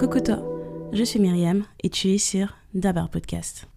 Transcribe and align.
Coucou 0.00 0.20
toi, 0.20 0.38
je 0.94 1.04
suis 1.04 1.20
Myriam 1.20 1.62
et 1.82 1.90
tu 1.90 2.08
es 2.08 2.16
sur 2.16 2.56
Dabar 2.72 3.10
Podcast. 3.10 3.68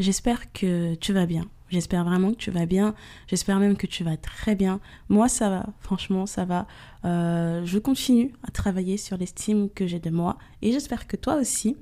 J'espère 0.00 0.50
que 0.50 0.96
tu 0.96 1.12
vas 1.12 1.26
bien. 1.26 1.48
J'espère 1.70 2.04
vraiment 2.04 2.30
que 2.30 2.36
tu 2.36 2.50
vas 2.50 2.66
bien. 2.66 2.94
J'espère 3.26 3.58
même 3.58 3.76
que 3.76 3.86
tu 3.86 4.04
vas 4.04 4.16
très 4.16 4.54
bien. 4.54 4.80
Moi, 5.08 5.28
ça 5.28 5.48
va. 5.48 5.66
Franchement, 5.80 6.26
ça 6.26 6.44
va. 6.44 6.66
Euh, 7.04 7.64
je 7.64 7.78
continue 7.78 8.32
à 8.46 8.50
travailler 8.50 8.96
sur 8.96 9.16
l'estime 9.16 9.70
que 9.70 9.86
j'ai 9.86 9.98
de 9.98 10.10
moi. 10.10 10.38
Et 10.62 10.72
j'espère 10.72 11.06
que 11.06 11.16
toi 11.16 11.36
aussi, 11.36 11.76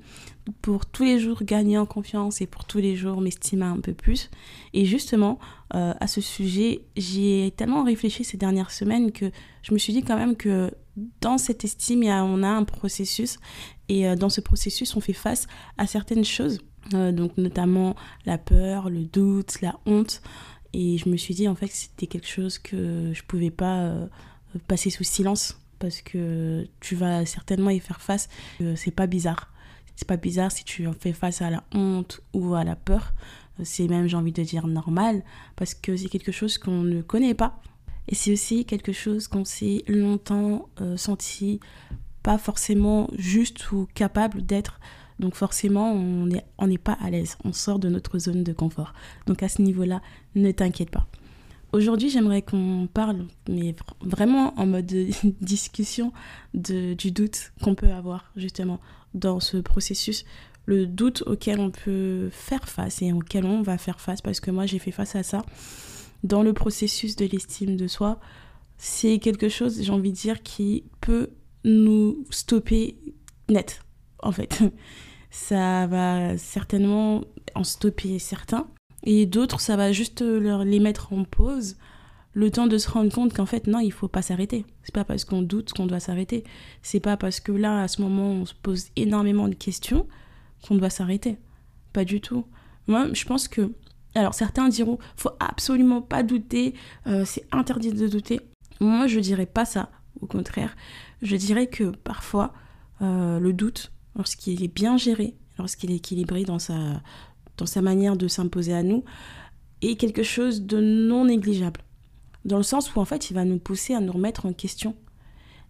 pour 0.61 0.85
tous 0.85 1.03
les 1.03 1.19
jours 1.19 1.43
gagner 1.43 1.77
en 1.77 1.85
confiance 1.85 2.41
et 2.41 2.47
pour 2.47 2.65
tous 2.65 2.79
les 2.79 2.95
jours 2.95 3.19
m'estimer 3.19 3.65
un 3.65 3.79
peu 3.79 3.93
plus. 3.93 4.31
Et 4.73 4.85
justement, 4.85 5.37
euh, 5.75 5.93
à 5.99 6.07
ce 6.07 6.21
sujet, 6.21 6.85
j'y 6.95 7.41
ai 7.41 7.51
tellement 7.51 7.83
réfléchi 7.83 8.23
ces 8.23 8.37
dernières 8.37 8.71
semaines 8.71 9.11
que 9.11 9.31
je 9.63 9.73
me 9.73 9.77
suis 9.77 9.93
dit 9.93 10.03
quand 10.03 10.17
même 10.17 10.35
que 10.35 10.71
dans 11.21 11.37
cette 11.37 11.65
estime, 11.65 12.03
on 12.03 12.41
a 12.43 12.47
un 12.47 12.63
processus. 12.63 13.37
Et 13.89 14.07
euh, 14.07 14.15
dans 14.15 14.29
ce 14.29 14.41
processus, 14.41 14.95
on 14.95 15.01
fait 15.01 15.13
face 15.13 15.47
à 15.77 15.87
certaines 15.87 16.25
choses 16.25 16.59
euh, 16.93 17.11
donc 17.11 17.37
notamment 17.37 17.95
la 18.25 18.37
peur, 18.37 18.89
le 18.89 19.03
doute, 19.05 19.61
la 19.61 19.79
honte. 19.85 20.21
Et 20.73 20.97
je 20.97 21.07
me 21.09 21.17
suis 21.17 21.35
dit 21.35 21.47
en 21.47 21.55
fait 21.55 21.67
que 21.67 21.73
c'était 21.73 22.07
quelque 22.07 22.27
chose 22.27 22.57
que 22.57 23.11
je 23.13 23.23
pouvais 23.23 23.51
pas 23.51 23.81
euh, 23.81 24.07
passer 24.67 24.89
sous 24.89 25.03
silence 25.03 25.59
parce 25.79 26.01
que 26.01 26.67
tu 26.79 26.95
vas 26.95 27.25
certainement 27.25 27.69
y 27.69 27.79
faire 27.79 28.01
face. 28.01 28.29
Euh, 28.61 28.75
c'est 28.75 28.91
pas 28.91 29.07
bizarre. 29.07 29.51
C'est 29.95 30.07
pas 30.07 30.17
bizarre 30.17 30.51
si 30.51 30.63
tu 30.63 30.87
fais 30.99 31.13
face 31.13 31.41
à 31.41 31.49
la 31.49 31.63
honte 31.73 32.21
ou 32.33 32.55
à 32.55 32.63
la 32.63 32.75
peur. 32.75 33.13
C'est 33.63 33.87
même, 33.87 34.07
j'ai 34.07 34.17
envie 34.17 34.31
de 34.31 34.41
dire, 34.41 34.65
normal 34.65 35.23
parce 35.55 35.75
que 35.75 35.95
c'est 35.95 36.09
quelque 36.09 36.31
chose 36.31 36.57
qu'on 36.57 36.81
ne 36.81 37.01
connaît 37.03 37.35
pas. 37.35 37.61
Et 38.07 38.15
c'est 38.15 38.33
aussi 38.33 38.65
quelque 38.65 38.91
chose 38.91 39.27
qu'on 39.27 39.45
s'est 39.45 39.83
longtemps 39.87 40.67
senti 40.97 41.59
pas 42.23 42.39
forcément 42.39 43.07
juste 43.15 43.71
ou 43.71 43.87
capable 43.93 44.43
d'être 44.43 44.79
donc 45.19 45.35
forcément, 45.35 45.93
on 45.93 46.67
n'est 46.67 46.77
pas 46.77 46.97
à 47.01 47.09
l'aise, 47.09 47.37
on 47.43 47.53
sort 47.53 47.79
de 47.79 47.89
notre 47.89 48.19
zone 48.19 48.43
de 48.43 48.53
confort. 48.53 48.93
Donc 49.25 49.43
à 49.43 49.49
ce 49.49 49.61
niveau-là, 49.61 50.01
ne 50.35 50.51
t'inquiète 50.51 50.89
pas. 50.89 51.07
Aujourd'hui, 51.71 52.09
j'aimerais 52.09 52.43
qu'on 52.43 52.87
parle, 52.93 53.25
mais 53.49 53.75
vraiment 54.01 54.53
en 54.59 54.67
mode 54.67 54.85
discussion, 55.41 56.13
du 56.53 57.11
doute 57.11 57.51
qu'on 57.61 57.73
peut 57.73 57.91
avoir 57.91 58.31
justement 58.35 58.79
dans 59.15 59.39
ce 59.39 59.57
processus. 59.57 60.23
Le 60.65 60.85
doute 60.85 61.23
auquel 61.25 61.59
on 61.59 61.71
peut 61.71 62.29
faire 62.31 62.69
face 62.69 63.01
et 63.01 63.11
auquel 63.11 63.45
on 63.45 63.63
va 63.63 63.77
faire 63.77 63.99
face, 63.99 64.21
parce 64.21 64.39
que 64.39 64.51
moi 64.51 64.65
j'ai 64.65 64.79
fait 64.79 64.91
face 64.91 65.15
à 65.15 65.23
ça 65.23 65.43
dans 66.23 66.43
le 66.43 66.53
processus 66.53 67.15
de 67.15 67.25
l'estime 67.25 67.75
de 67.75 67.87
soi. 67.87 68.19
C'est 68.77 69.19
quelque 69.19 69.49
chose, 69.49 69.81
j'ai 69.81 69.91
envie 69.91 70.11
de 70.11 70.17
dire, 70.17 70.43
qui 70.43 70.83
peut 71.01 71.31
nous 71.65 72.23
stopper 72.29 72.97
net 73.49 73.81
en 74.23 74.31
fait. 74.31 74.63
Ça 75.29 75.87
va 75.87 76.37
certainement 76.37 77.21
en 77.55 77.63
stopper 77.63 78.19
certains. 78.19 78.67
Et 79.03 79.25
d'autres, 79.25 79.59
ça 79.59 79.75
va 79.75 79.91
juste 79.91 80.21
leur 80.21 80.63
les 80.63 80.79
mettre 80.79 81.11
en 81.11 81.23
pause 81.23 81.75
le 82.33 82.49
temps 82.49 82.67
de 82.67 82.77
se 82.77 82.89
rendre 82.89 83.13
compte 83.13 83.33
qu'en 83.33 83.45
fait, 83.45 83.67
non, 83.67 83.79
il 83.79 83.91
faut 83.91 84.07
pas 84.07 84.21
s'arrêter. 84.21 84.65
C'est 84.83 84.93
pas 84.93 85.03
parce 85.03 85.23
qu'on 85.23 85.41
doute 85.41 85.71
qu'on 85.73 85.85
doit 85.85 85.99
s'arrêter. 85.99 86.43
C'est 86.81 86.99
pas 86.99 87.15
parce 87.15 87.39
que 87.39 87.51
là, 87.51 87.81
à 87.81 87.87
ce 87.87 88.01
moment, 88.01 88.31
on 88.31 88.45
se 88.45 88.55
pose 88.55 88.87
énormément 88.95 89.47
de 89.47 89.53
questions 89.53 90.07
qu'on 90.67 90.75
doit 90.75 90.89
s'arrêter. 90.89 91.37
Pas 91.93 92.05
du 92.05 92.21
tout. 92.21 92.45
Moi, 92.87 93.07
je 93.13 93.25
pense 93.25 93.47
que. 93.47 93.71
Alors, 94.15 94.33
certains 94.33 94.67
diront, 94.67 94.99
faut 95.15 95.31
absolument 95.39 96.01
pas 96.01 96.21
douter, 96.21 96.75
euh, 97.07 97.25
c'est 97.25 97.47
interdit 97.51 97.91
de 97.91 98.07
douter. 98.07 98.39
Moi, 98.79 99.07
je 99.07 99.19
dirais 99.19 99.47
pas 99.47 99.65
ça. 99.65 99.89
Au 100.21 100.27
contraire, 100.27 100.75
je 101.23 101.35
dirais 101.35 101.65
que 101.67 101.85
parfois, 101.85 102.53
euh, 103.01 103.39
le 103.39 103.53
doute, 103.53 103.91
lorsqu'il 104.15 104.63
est 104.63 104.73
bien 104.73 104.97
géré, 104.97 105.35
lorsqu'il 105.57 105.91
est 105.91 105.95
équilibré 105.95 106.43
dans 106.43 106.59
sa, 106.59 107.01
dans 107.57 107.65
sa 107.65 107.81
manière 107.81 108.17
de 108.17 108.27
s'imposer 108.27 108.73
à 108.73 108.83
nous, 108.83 109.03
est 109.81 109.95
quelque 109.95 110.23
chose 110.23 110.61
de 110.63 110.79
non 110.79 111.25
négligeable. 111.25 111.81
Dans 112.45 112.57
le 112.57 112.63
sens 112.63 112.93
où 112.93 112.99
en 112.99 113.05
fait 113.05 113.29
il 113.29 113.33
va 113.33 113.45
nous 113.45 113.59
pousser 113.59 113.93
à 113.93 113.99
nous 113.99 114.13
remettre 114.13 114.45
en 114.45 114.53
question. 114.53 114.95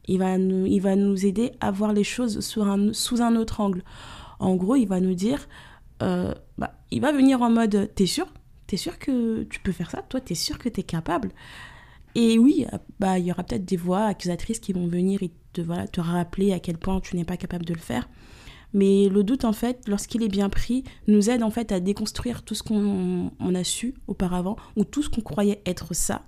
Il 0.08 0.20
va 0.20 0.38
nous, 0.38 0.66
il 0.66 0.82
va 0.82 0.96
nous 0.96 1.26
aider 1.26 1.52
à 1.62 1.72
voir 1.72 1.94
les 1.94 2.04
choses 2.04 2.42
sous 2.42 2.62
un, 2.62 2.92
sous 2.94 3.22
un 3.22 3.36
autre 3.36 3.62
angle. 3.62 3.84
En 4.40 4.56
gros, 4.56 4.76
il 4.76 4.86
va 4.88 5.00
nous 5.00 5.14
dire, 5.14 5.48
euh, 6.02 6.34
bah, 6.58 6.74
il 6.92 7.00
va 7.00 7.14
venir 7.14 7.42
en 7.42 7.50
mode, 7.50 7.92
t'es 7.96 8.06
sûr? 8.06 8.28
T'es 8.68 8.76
sûr 8.76 9.00
que 9.00 9.44
tu 9.44 9.60
peux 9.62 9.72
faire 9.72 9.90
ça? 9.90 10.02
Toi, 10.02 10.20
t'es 10.20 10.36
sûr 10.36 10.58
que 10.58 10.68
t'es 10.68 10.84
capable? 10.84 11.32
Et 12.16 12.38
oui, 12.38 12.66
bah, 13.00 13.18
il 13.18 13.26
y 13.26 13.32
aura 13.32 13.44
peut-être 13.44 13.66
des 13.66 13.78
voix 13.78 14.06
accusatrices 14.06 14.60
qui 14.60 14.74
vont 14.74 14.88
venir 14.88 15.24
et 15.24 15.32
te, 15.54 15.62
voilà, 15.62 15.88
te 15.88 16.02
rappeler 16.02 16.52
à 16.52 16.60
quel 16.60 16.78
point 16.78 17.00
tu 17.00 17.16
n'es 17.16 17.26
pas 17.26 17.38
capable 17.38 17.66
de 17.66 17.74
le 17.74 17.80
faire. 17.80 18.10
Mais 18.74 19.10
le 19.10 19.24
doute, 19.24 19.46
en 19.46 19.54
fait, 19.54 19.88
lorsqu'il 19.88 20.24
est 20.24 20.30
bien 20.30 20.50
pris, 20.50 20.84
nous 21.08 21.30
aide 21.30 21.44
en 21.44 21.52
fait 21.52 21.72
à 21.72 21.80
déconstruire 21.80 22.44
tout 22.44 22.56
ce 22.56 22.64
qu'on 22.64 23.32
a 23.56 23.64
su 23.64 23.94
auparavant 24.08 24.56
ou 24.76 24.84
tout 24.84 25.04
ce 25.04 25.10
qu'on 25.10 25.22
croyait 25.22 25.62
être 25.66 25.94
ça 25.94 26.24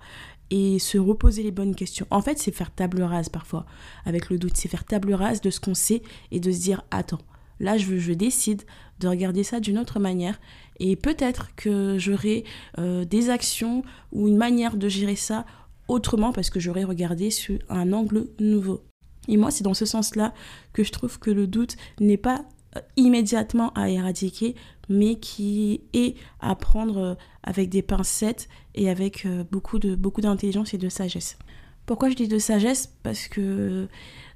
et 0.50 0.78
se 0.78 0.98
reposer 0.98 1.42
les 1.42 1.50
bonnes 1.50 1.74
questions. 1.74 2.06
En 2.10 2.20
fait, 2.20 2.38
c'est 2.38 2.52
faire 2.52 2.70
table 2.70 3.02
rase 3.02 3.28
parfois 3.28 3.66
avec 4.04 4.30
le 4.30 4.38
doute. 4.38 4.56
C'est 4.56 4.68
faire 4.68 4.84
table 4.84 5.12
rase 5.12 5.40
de 5.40 5.50
ce 5.50 5.60
qu'on 5.60 5.74
sait 5.74 6.02
et 6.30 6.40
de 6.40 6.52
se 6.52 6.60
dire 6.60 6.84
attends, 6.90 7.20
là 7.58 7.76
je, 7.78 7.98
je 7.98 8.12
décide 8.12 8.62
de 9.00 9.08
regarder 9.08 9.42
ça 9.42 9.60
d'une 9.60 9.78
autre 9.78 9.98
manière 9.98 10.40
et 10.78 10.96
peut-être 10.96 11.54
que 11.56 11.98
j'aurai 11.98 12.44
euh, 12.78 13.04
des 13.04 13.28
actions 13.30 13.82
ou 14.12 14.28
une 14.28 14.36
manière 14.36 14.76
de 14.76 14.88
gérer 14.88 15.16
ça 15.16 15.44
autrement 15.88 16.32
parce 16.32 16.50
que 16.50 16.60
j'aurais 16.60 16.84
regardé 16.84 17.30
sur 17.30 17.58
un 17.68 17.92
angle 17.92 18.28
nouveau. 18.38 18.82
Et 19.28 19.36
moi, 19.36 19.50
c'est 19.50 19.64
dans 19.64 19.74
ce 19.74 19.84
sens-là 19.84 20.32
que 20.72 20.84
je 20.84 20.92
trouve 20.92 21.18
que 21.18 21.30
le 21.30 21.46
doute 21.46 21.76
n'est 22.00 22.16
pas 22.16 22.44
euh, 22.76 22.80
immédiatement 22.96 23.72
à 23.74 23.88
éradiquer, 23.90 24.54
mais 24.88 25.16
qui 25.16 25.82
est 25.92 26.16
à 26.40 26.54
prendre 26.54 26.98
euh, 26.98 27.14
avec 27.42 27.68
des 27.68 27.82
pincettes 27.82 28.48
et 28.74 28.88
avec 28.90 29.26
euh, 29.26 29.44
beaucoup 29.50 29.78
de 29.78 29.94
beaucoup 29.94 30.20
d'intelligence 30.20 30.74
et 30.74 30.78
de 30.78 30.88
sagesse. 30.88 31.38
Pourquoi 31.86 32.10
je 32.10 32.16
dis 32.16 32.28
de 32.28 32.38
sagesse? 32.38 32.92
Parce 33.02 33.28
que 33.28 33.88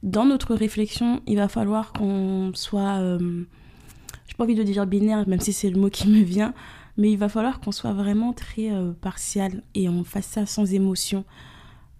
dans 0.02 0.24
notre 0.24 0.54
réflexion, 0.54 1.20
il 1.26 1.36
va 1.36 1.48
falloir 1.48 1.92
qu'on 1.92 2.52
soit, 2.54 3.00
je 3.18 3.18
n'ai 3.18 4.34
pas 4.38 4.44
envie 4.44 4.54
de 4.54 4.62
dire 4.62 4.86
binaire, 4.86 5.28
même 5.28 5.40
si 5.40 5.52
c'est 5.52 5.68
le 5.68 5.80
mot 5.80 5.90
qui 5.90 6.06
me 6.06 6.22
vient, 6.22 6.54
mais 6.96 7.10
il 7.10 7.18
va 7.18 7.28
falloir 7.28 7.58
qu'on 7.58 7.72
soit 7.72 7.92
vraiment 7.92 8.32
très 8.32 8.70
partial 9.00 9.64
et 9.74 9.88
on 9.88 10.04
fasse 10.04 10.26
ça 10.26 10.46
sans 10.46 10.72
émotion 10.72 11.24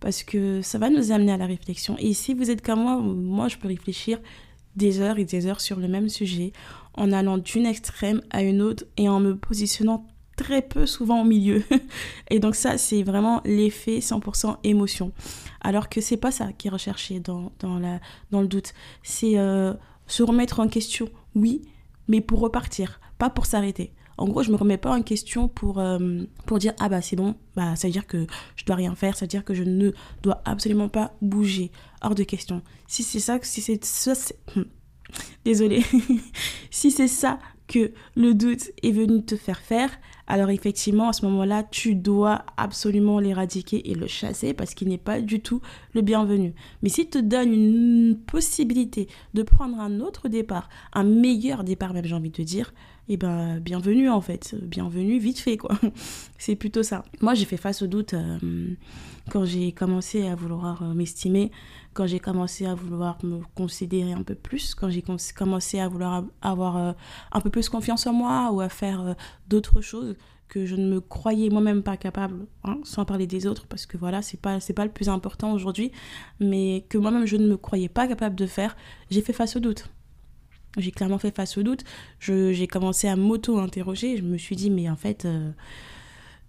parce 0.01 0.23
que 0.23 0.63
ça 0.63 0.79
va 0.79 0.91
nous 0.91 1.13
amener 1.13 1.33
à 1.33 1.37
la 1.37 1.47
réflexion. 1.47 1.97
Et 1.99 2.15
si 2.15 2.35
vous 2.35 2.51
êtes 2.51 2.63
comme 2.63 2.83
moi, 2.83 2.97
moi 2.97 3.49
je 3.49 3.57
peux 3.57 3.69
réfléchir 3.69 4.19
des 4.77 5.01
heures 5.01 5.19
et 5.19 5.25
des 5.25 5.47
heures 5.47 5.61
sur 5.61 5.79
le 5.79 5.89
même 5.89 6.09
sujet 6.09 6.53
en 6.95 7.13
allant 7.13 7.39
d'une 7.39 7.67
extrême 7.67 8.23
à 8.31 8.43
une 8.43 8.63
autre 8.63 8.85
et 8.97 9.09
en 9.09 9.21
me 9.21 9.37
positionnant 9.37 10.07
très 10.37 10.63
peu 10.63 10.87
souvent 10.87 11.21
au 11.21 11.25
milieu. 11.25 11.63
et 12.31 12.39
donc 12.39 12.55
ça, 12.55 12.79
c'est 12.79 13.03
vraiment 13.03 13.43
l'effet 13.45 13.99
100% 13.99 14.57
émotion. 14.65 15.13
Alors 15.61 15.89
que 15.89 16.01
c'est 16.01 16.17
pas 16.17 16.31
ça 16.31 16.53
qui 16.53 16.69
est 16.69 16.71
recherché 16.71 17.21
dans, 17.21 17.53
dans, 17.61 17.79
le 17.79 18.47
doute. 18.47 18.73
C'est 19.03 19.39
euh, 19.39 19.75
se 20.07 20.23
remettre 20.23 20.61
en 20.61 20.69
question, 20.69 21.09
oui, 21.35 21.63
mais 22.09 22.21
pour 22.21 22.41
repartir, 22.41 23.01
pas 23.19 23.29
pour 23.29 23.45
s'arrêter. 23.45 23.93
En 24.21 24.29
gros, 24.29 24.43
je 24.43 24.53
me 24.53 24.57
remets 24.57 24.77
pas 24.77 24.95
en 24.95 25.01
question 25.01 25.49
pour, 25.49 25.79
euh, 25.79 25.99
pour 26.45 26.59
dire 26.59 26.75
ah 26.79 26.91
bah 26.91 27.01
c'est 27.01 27.17
bon, 27.17 27.37
bah 27.57 27.75
ça 27.75 27.89
veut 27.89 27.93
dire 27.93 28.07
que 28.07 28.27
je 28.55 28.67
dois 28.67 28.77
rien 28.77 28.95
faire, 28.95 29.17
ça 29.17 29.25
veut 29.25 29.31
dire 29.31 29.47
que 29.47 29.55
je 29.55 29.63
ne 29.65 29.93
dois 30.23 30.43
absolument 30.45 30.91
pas 30.91 31.15
bouger, 31.23 31.73
hors 32.03 32.15
de 32.15 32.23
question. 32.23 32.61
Si 32.87 33.03
c'est 33.03 33.19
ça, 33.19 33.39
si 33.41 33.63
c'est 33.63 33.83
ça, 33.83 34.13
hmm, 34.55 34.65
désolé, 35.47 35.83
si 36.71 36.91
c'est 36.91 37.09
ça 37.09 37.39
que 37.67 37.93
le 38.15 38.35
doute 38.35 38.71
est 38.83 38.93
venu 38.93 39.25
te 39.25 39.37
faire 39.37 39.61
faire, 39.61 39.91
alors 40.27 40.51
effectivement, 40.51 41.09
à 41.09 41.13
ce 41.13 41.25
moment-là, 41.27 41.63
tu 41.63 41.95
dois 41.95 42.45
absolument 42.57 43.21
l'éradiquer 43.21 43.91
et 43.91 43.95
le 43.95 44.07
chasser 44.07 44.53
parce 44.53 44.75
qu'il 44.75 44.89
n'est 44.89 44.99
pas 44.99 45.21
du 45.21 45.41
tout 45.41 45.61
le 45.93 46.03
bienvenu. 46.03 46.55
Mais 46.83 46.89
s'il 46.89 47.09
te 47.09 47.19
donne 47.19 47.53
une 47.53 48.19
possibilité 48.27 49.09
de 49.35 49.43
prendre 49.43 49.81
un 49.81 49.99
autre 49.99 50.29
départ, 50.29 50.69
un 50.93 51.05
meilleur 51.05 51.65
départ 51.65 51.95
même, 51.95 52.05
j'ai 52.05 52.15
envie 52.15 52.31
de 52.31 52.43
dire, 52.45 52.73
et 53.11 53.15
eh 53.15 53.17
ben 53.17 53.59
bienvenue 53.59 54.09
en 54.09 54.21
fait, 54.21 54.55
bienvenue 54.63 55.19
vite 55.19 55.41
fait 55.41 55.57
quoi. 55.57 55.77
C'est 56.39 56.55
plutôt 56.55 56.85
ça. 56.85 57.03
Moi 57.21 57.35
j'ai 57.35 57.45
fait 57.45 57.57
face 57.57 57.83
au 57.83 57.89
doute 57.89 58.15
euh, 58.15 58.39
quand 59.33 59.45
j'ai 59.45 59.73
commencé 59.73 60.29
à 60.29 60.37
vouloir 60.37 60.85
euh, 60.85 60.95
m'estimer, 60.95 61.51
quand 61.93 62.07
j'ai 62.07 62.21
commencé 62.21 62.67
à 62.67 62.75
vouloir 62.77 63.19
me 63.25 63.41
considérer 63.57 64.13
un 64.13 64.23
peu 64.23 64.37
plus, 64.37 64.77
quand 64.77 64.91
j'ai 64.91 65.03
commencé 65.03 65.81
à 65.81 65.89
vouloir 65.89 66.23
avoir 66.41 66.77
euh, 66.77 66.93
un 67.33 67.41
peu 67.41 67.51
plus 67.51 67.69
confiance 67.69 68.07
en 68.07 68.13
moi 68.13 68.53
ou 68.53 68.61
à 68.61 68.69
faire 68.69 69.17
d'autres 69.49 69.81
choses 69.81 70.15
que 70.47 70.65
je 70.65 70.77
ne 70.77 70.89
me 70.89 71.01
croyais 71.01 71.51
moi-même 71.51 71.83
pas 71.83 71.97
capable, 71.97 72.47
hein, 72.63 72.79
sans 72.85 73.05
parler 73.05 73.27
des 73.27 73.49
autres, 73.49 73.67
parce 73.67 73.87
que 73.87 73.97
voilà, 73.97 74.23
c'est 74.23 74.41
pas, 74.41 74.59
pas 74.77 74.85
le 74.85 74.93
plus 74.93 75.09
important 75.09 75.53
aujourd'hui, 75.53 75.91
mais 76.39 76.87
que 76.89 76.97
moi-même 76.97 77.27
je 77.27 77.37
ne 77.37 77.49
me 77.49 77.57
croyais 77.57 77.89
pas 77.89 78.07
capable 78.07 78.37
de 78.37 78.47
faire, 78.47 78.77
j'ai 79.11 79.21
fait 79.21 79.33
face 79.33 79.57
au 79.57 79.61
doute. 79.61 79.91
J'ai 80.77 80.93
clairement 80.93 81.19
fait 81.19 81.35
face 81.35 81.59
au 81.59 81.63
doute. 81.63 81.85
J'ai 82.21 82.67
commencé 82.67 83.09
à 83.09 83.17
m'auto-interroger. 83.17 84.17
Je 84.17 84.23
me 84.23 84.39
suis 84.39 84.57
dit, 84.57 84.71
mais 84.71 84.89
en 84.89 84.97
fait, 84.97 85.25
euh, 85.25 85.51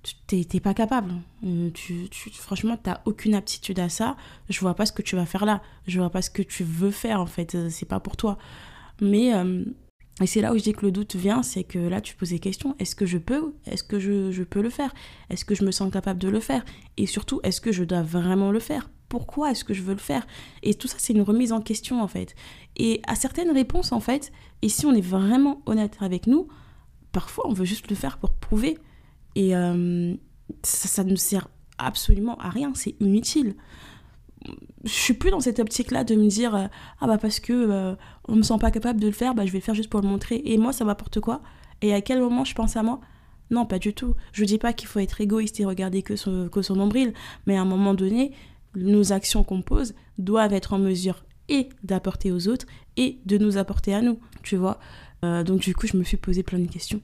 tu 0.03 0.45
t'es 0.45 0.59
pas 0.59 0.73
capable. 0.73 1.13
Euh, 1.45 1.71
tu, 1.71 2.07
franchement, 2.33 2.77
tu 2.77 2.89
n'as 2.89 3.01
aucune 3.05 3.33
aptitude 3.33 3.79
à 3.79 3.89
ça. 3.89 4.15
Je 4.49 4.59
vois 4.59 4.75
pas 4.75 4.85
ce 4.85 4.91
que 4.91 5.01
tu 5.01 5.15
vas 5.15 5.25
faire 5.25 5.45
là. 5.45 5.61
Je 5.87 5.99
vois 5.99 6.11
pas 6.11 6.21
ce 6.21 6.29
que 6.29 6.43
tu 6.43 6.63
veux 6.63 6.91
faire, 6.91 7.19
en 7.19 7.25
fait. 7.25 7.55
Euh, 7.55 7.69
c'est 7.69 7.87
pas 7.87 7.99
pour 7.99 8.15
toi. 8.15 8.37
Mais 9.01 9.31
c'est 10.25 10.41
là 10.41 10.53
où 10.53 10.57
je 10.57 10.63
dis 10.63 10.73
que 10.73 10.85
le 10.85 10.91
doute 10.91 11.15
vient, 11.15 11.41
c'est 11.41 11.63
que 11.63 11.79
là 11.79 12.01
tu 12.01 12.15
poses 12.15 12.29
des 12.29 12.39
questions. 12.39 12.75
Est-ce 12.77 12.95
que 12.95 13.07
je 13.07 13.17
peux 13.17 13.55
Est-ce 13.65 13.83
que 13.83 13.99
je, 13.99 14.43
peux 14.43 14.61
le 14.61 14.69
faire? 14.69 14.93
Est-ce 15.31 15.45
que 15.45 15.55
je 15.55 15.63
me 15.63 15.71
sens 15.71 15.91
capable 15.91 16.19
de 16.19 16.29
le 16.29 16.39
faire? 16.39 16.63
Et 16.97 17.07
surtout, 17.07 17.39
est-ce 17.43 17.61
que 17.61 17.71
je 17.71 17.83
dois 17.83 18.03
vraiment 18.03 18.51
le 18.51 18.59
faire? 18.59 18.89
Pourquoi 19.11 19.51
est-ce 19.51 19.65
que 19.65 19.73
je 19.73 19.81
veux 19.81 19.91
le 19.91 19.99
faire? 19.99 20.25
Et 20.63 20.73
tout 20.73 20.87
ça, 20.87 20.95
c'est 20.97 21.11
une 21.11 21.21
remise 21.21 21.51
en 21.51 21.59
question 21.59 22.01
en 22.01 22.07
fait. 22.07 22.33
Et 22.77 23.01
à 23.07 23.15
certaines 23.15 23.51
réponses 23.51 23.91
en 23.91 23.99
fait, 23.99 24.31
et 24.61 24.69
si 24.69 24.85
on 24.85 24.93
est 24.93 25.01
vraiment 25.01 25.61
honnête 25.65 25.97
avec 25.99 26.27
nous, 26.27 26.47
parfois 27.11 27.45
on 27.49 27.51
veut 27.51 27.65
juste 27.65 27.89
le 27.89 27.95
faire 27.97 28.17
pour 28.19 28.31
prouver. 28.31 28.77
Et 29.35 29.53
euh, 29.53 30.15
ça, 30.63 30.87
ça 30.87 31.03
ne 31.03 31.17
sert 31.17 31.49
absolument 31.77 32.37
à 32.37 32.49
rien, 32.49 32.71
c'est 32.73 32.95
inutile. 33.01 33.57
Je 34.85 34.89
suis 34.93 35.13
plus 35.13 35.29
dans 35.29 35.41
cette 35.41 35.59
optique 35.59 35.91
là 35.91 36.05
de 36.05 36.15
me 36.15 36.27
dire 36.27 36.55
euh, 36.55 36.67
ah 37.01 37.07
bah 37.07 37.17
parce 37.17 37.41
que 37.41 37.51
euh, 37.51 37.95
on 38.29 38.37
me 38.37 38.43
sent 38.43 38.59
pas 38.61 38.71
capable 38.71 39.01
de 39.01 39.07
le 39.07 39.11
faire 39.11 39.35
bah 39.35 39.45
je 39.45 39.51
vais 39.51 39.57
le 39.57 39.63
faire 39.63 39.75
juste 39.75 39.89
pour 39.89 39.99
le 40.01 40.07
montrer. 40.07 40.41
Et 40.45 40.57
moi 40.57 40.71
ça 40.71 40.85
m'apporte 40.85 41.19
quoi? 41.19 41.41
Et 41.81 41.93
à 41.93 41.99
quel 41.99 42.21
moment 42.21 42.45
je 42.45 42.55
pense 42.55 42.77
à 42.77 42.81
moi? 42.81 43.01
Non 43.49 43.65
pas 43.65 43.77
du 43.77 43.93
tout. 43.93 44.15
Je 44.31 44.45
dis 44.45 44.57
pas 44.57 44.71
qu'il 44.71 44.87
faut 44.87 44.99
être 44.99 45.19
égoïste 45.19 45.59
et 45.59 45.65
regarder 45.65 46.01
que 46.01 46.15
son, 46.15 46.47
que 46.47 46.61
son 46.61 46.77
nombril 46.77 47.13
mais 47.45 47.57
à 47.57 47.61
un 47.61 47.65
moment 47.65 47.93
donné 47.93 48.31
nos 48.75 49.11
actions 49.11 49.43
qu'on 49.43 49.61
pose 49.61 49.93
doivent 50.17 50.53
être 50.53 50.73
en 50.73 50.79
mesure 50.79 51.25
et 51.49 51.69
d'apporter 51.83 52.31
aux 52.31 52.47
autres 52.47 52.65
et 52.97 53.19
de 53.25 53.37
nous 53.37 53.57
apporter 53.57 53.93
à 53.93 54.01
nous 54.01 54.19
tu 54.43 54.55
vois. 54.55 54.79
Euh, 55.23 55.43
donc 55.43 55.61
du 55.61 55.75
coup 55.75 55.87
je 55.87 55.97
me 55.97 56.03
suis 56.03 56.17
posé 56.17 56.43
plein 56.43 56.59
de 56.59 56.67
questions 56.67 57.01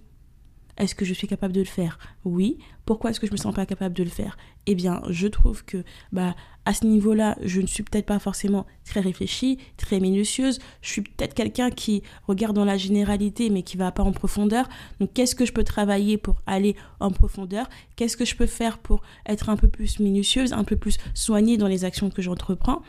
est-ce 0.78 0.96
que 0.96 1.06
je 1.06 1.14
suis 1.14 1.28
capable 1.28 1.54
de 1.54 1.60
le 1.60 1.66
faire? 1.66 2.00
Oui. 2.24 2.58
Pourquoi 2.86 3.10
est-ce 3.10 3.20
que 3.20 3.28
je 3.28 3.32
me 3.32 3.38
sens 3.38 3.54
pas 3.54 3.66
capable 3.66 3.96
de 3.96 4.04
le 4.04 4.10
faire? 4.10 4.38
Eh 4.66 4.76
bien, 4.76 5.02
je 5.10 5.28
trouve 5.28 5.66
que 5.66 5.84
bah 6.12 6.36
à 6.66 6.74
ce 6.74 6.86
niveau-là, 6.86 7.38
je 7.42 7.62
ne 7.62 7.66
suis 7.66 7.84
peut-être 7.84 8.06
pas 8.06 8.20
forcément 8.20 8.66
très 8.84 9.00
réfléchie, 9.00 9.58
très 9.78 10.02
minutieuse. 10.02 10.60
Je 10.82 10.90
suis 10.90 11.02
peut-être 11.02 11.34
quelqu'un 11.34 11.70
qui 11.70 12.04
regarde 12.28 12.56
dans 12.56 12.66
la 12.66 12.78
généralité 12.78 13.50
mais 13.50 13.64
qui 13.64 13.78
va 13.78 13.92
pas 13.92 14.04
en 14.04 14.12
profondeur. 14.12 14.68
Donc 15.00 15.14
qu'est-ce 15.14 15.36
que 15.36 15.46
je 15.46 15.54
peux 15.54 15.64
travailler 15.64 16.18
pour 16.18 16.42
aller 16.46 16.76
en 17.00 17.12
profondeur? 17.12 17.70
Qu'est-ce 17.96 18.18
que 18.18 18.26
je 18.26 18.36
peux 18.36 18.46
faire 18.46 18.78
pour 18.78 19.02
être 19.26 19.50
un 19.50 19.56
peu 19.56 19.70
plus 19.70 20.00
minutieuse, 20.00 20.54
un 20.54 20.64
peu 20.64 20.76
plus 20.76 20.98
soignée 21.14 21.58
dans 21.58 21.68
les 21.68 21.86
actions 21.86 22.10
que 22.10 22.22
j'entreprends? 22.22 22.82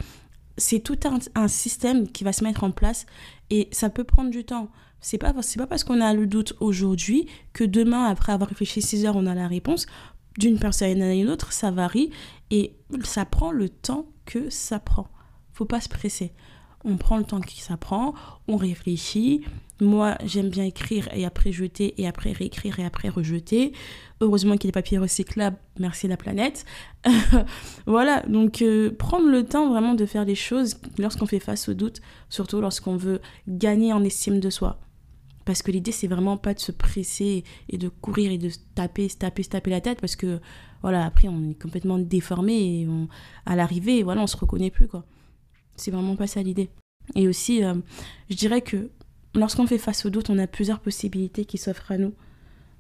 C'est 0.56 0.80
tout 0.80 0.98
un, 1.04 1.18
un, 1.40 1.46
système 1.46 2.08
qui 2.08 2.24
va 2.24 2.32
se 2.32 2.42
mettre 2.42 2.64
en 2.64 2.72
place 2.72 3.06
et 3.50 3.68
ça 3.70 3.90
peut 3.90 4.02
prendre 4.02 4.30
du 4.30 4.44
temps. 4.44 4.68
C'est 5.00 5.18
pas, 5.18 5.32
pas 5.32 5.66
parce 5.66 5.84
qu'on 5.84 6.00
a 6.00 6.12
le 6.12 6.26
doute 6.26 6.54
aujourd'hui 6.60 7.26
que 7.52 7.64
demain, 7.64 8.04
après 8.04 8.32
avoir 8.32 8.48
réfléchi 8.48 8.82
6 8.82 9.06
heures, 9.06 9.16
on 9.16 9.26
a 9.26 9.34
la 9.34 9.48
réponse. 9.48 9.86
D'une 10.38 10.58
personne 10.58 11.02
à 11.02 11.14
une 11.14 11.28
autre, 11.28 11.52
ça 11.52 11.70
varie 11.70 12.10
et 12.50 12.74
ça 13.02 13.24
prend 13.24 13.50
le 13.50 13.68
temps 13.68 14.06
que 14.24 14.50
ça 14.50 14.78
prend. 14.78 15.08
Faut 15.52 15.64
pas 15.64 15.80
se 15.80 15.88
presser. 15.88 16.32
On 16.84 16.96
prend 16.96 17.16
le 17.16 17.24
temps 17.24 17.40
que 17.40 17.50
ça 17.50 17.76
prend, 17.76 18.14
on 18.46 18.56
réfléchit. 18.56 19.42
Moi, 19.80 20.16
j'aime 20.24 20.48
bien 20.48 20.64
écrire 20.64 21.08
et 21.12 21.24
après 21.24 21.50
jeter 21.50 22.00
et 22.00 22.06
après 22.06 22.32
réécrire 22.32 22.78
et 22.78 22.84
après 22.84 23.08
rejeter. 23.08 23.72
Heureusement 24.20 24.54
qu'il 24.54 24.64
y 24.64 24.68
a 24.68 24.70
des 24.70 24.80
papiers 24.80 24.98
recyclables, 24.98 25.56
merci 25.78 26.06
la 26.06 26.16
planète. 26.16 26.64
voilà, 27.86 28.22
donc 28.28 28.62
euh, 28.62 28.92
prendre 28.96 29.28
le 29.28 29.44
temps 29.44 29.68
vraiment 29.68 29.94
de 29.94 30.06
faire 30.06 30.24
les 30.24 30.34
choses 30.34 30.76
lorsqu'on 30.98 31.26
fait 31.26 31.40
face 31.40 31.68
au 31.68 31.74
doute, 31.74 32.00
surtout 32.28 32.60
lorsqu'on 32.60 32.96
veut 32.96 33.20
gagner 33.48 33.92
en 33.92 34.04
estime 34.04 34.38
de 34.40 34.50
soi. 34.50 34.78
Parce 35.48 35.62
que 35.62 35.70
l'idée, 35.70 35.92
c'est 35.92 36.08
vraiment 36.08 36.36
pas 36.36 36.52
de 36.52 36.58
se 36.58 36.72
presser 36.72 37.42
et 37.70 37.78
de 37.78 37.88
courir 37.88 38.30
et 38.30 38.36
de 38.36 38.50
se 38.50 38.58
taper, 38.74 39.08
se 39.08 39.16
taper, 39.16 39.42
se 39.42 39.48
taper 39.48 39.70
la 39.70 39.80
tête. 39.80 39.98
Parce 39.98 40.14
que, 40.14 40.40
voilà, 40.82 41.06
après, 41.06 41.26
on 41.26 41.48
est 41.48 41.58
complètement 41.58 41.96
déformé 41.96 42.82
et 42.82 42.88
à 43.46 43.56
l'arrivée, 43.56 44.02
voilà, 44.02 44.20
on 44.20 44.26
se 44.26 44.36
reconnaît 44.36 44.70
plus, 44.70 44.88
quoi. 44.88 45.06
C'est 45.74 45.90
vraiment 45.90 46.16
pas 46.16 46.26
ça 46.26 46.42
l'idée. 46.42 46.68
Et 47.14 47.28
aussi, 47.28 47.64
euh, 47.64 47.72
je 48.28 48.36
dirais 48.36 48.60
que 48.60 48.90
lorsqu'on 49.34 49.66
fait 49.66 49.78
face 49.78 50.04
au 50.04 50.10
doute, 50.10 50.28
on 50.28 50.38
a 50.38 50.46
plusieurs 50.46 50.80
possibilités 50.80 51.46
qui 51.46 51.56
s'offrent 51.56 51.92
à 51.92 51.96
nous. 51.96 52.12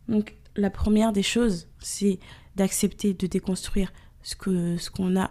Donc, 0.06 0.36
la 0.54 0.68
première 0.68 1.14
des 1.14 1.22
choses, 1.22 1.68
c'est 1.78 2.18
d'accepter 2.54 3.14
de 3.14 3.26
déconstruire 3.26 3.94
ce 4.22 4.36
que 4.36 4.76
ce 4.76 4.90
qu'on 4.90 5.18
a 5.18 5.30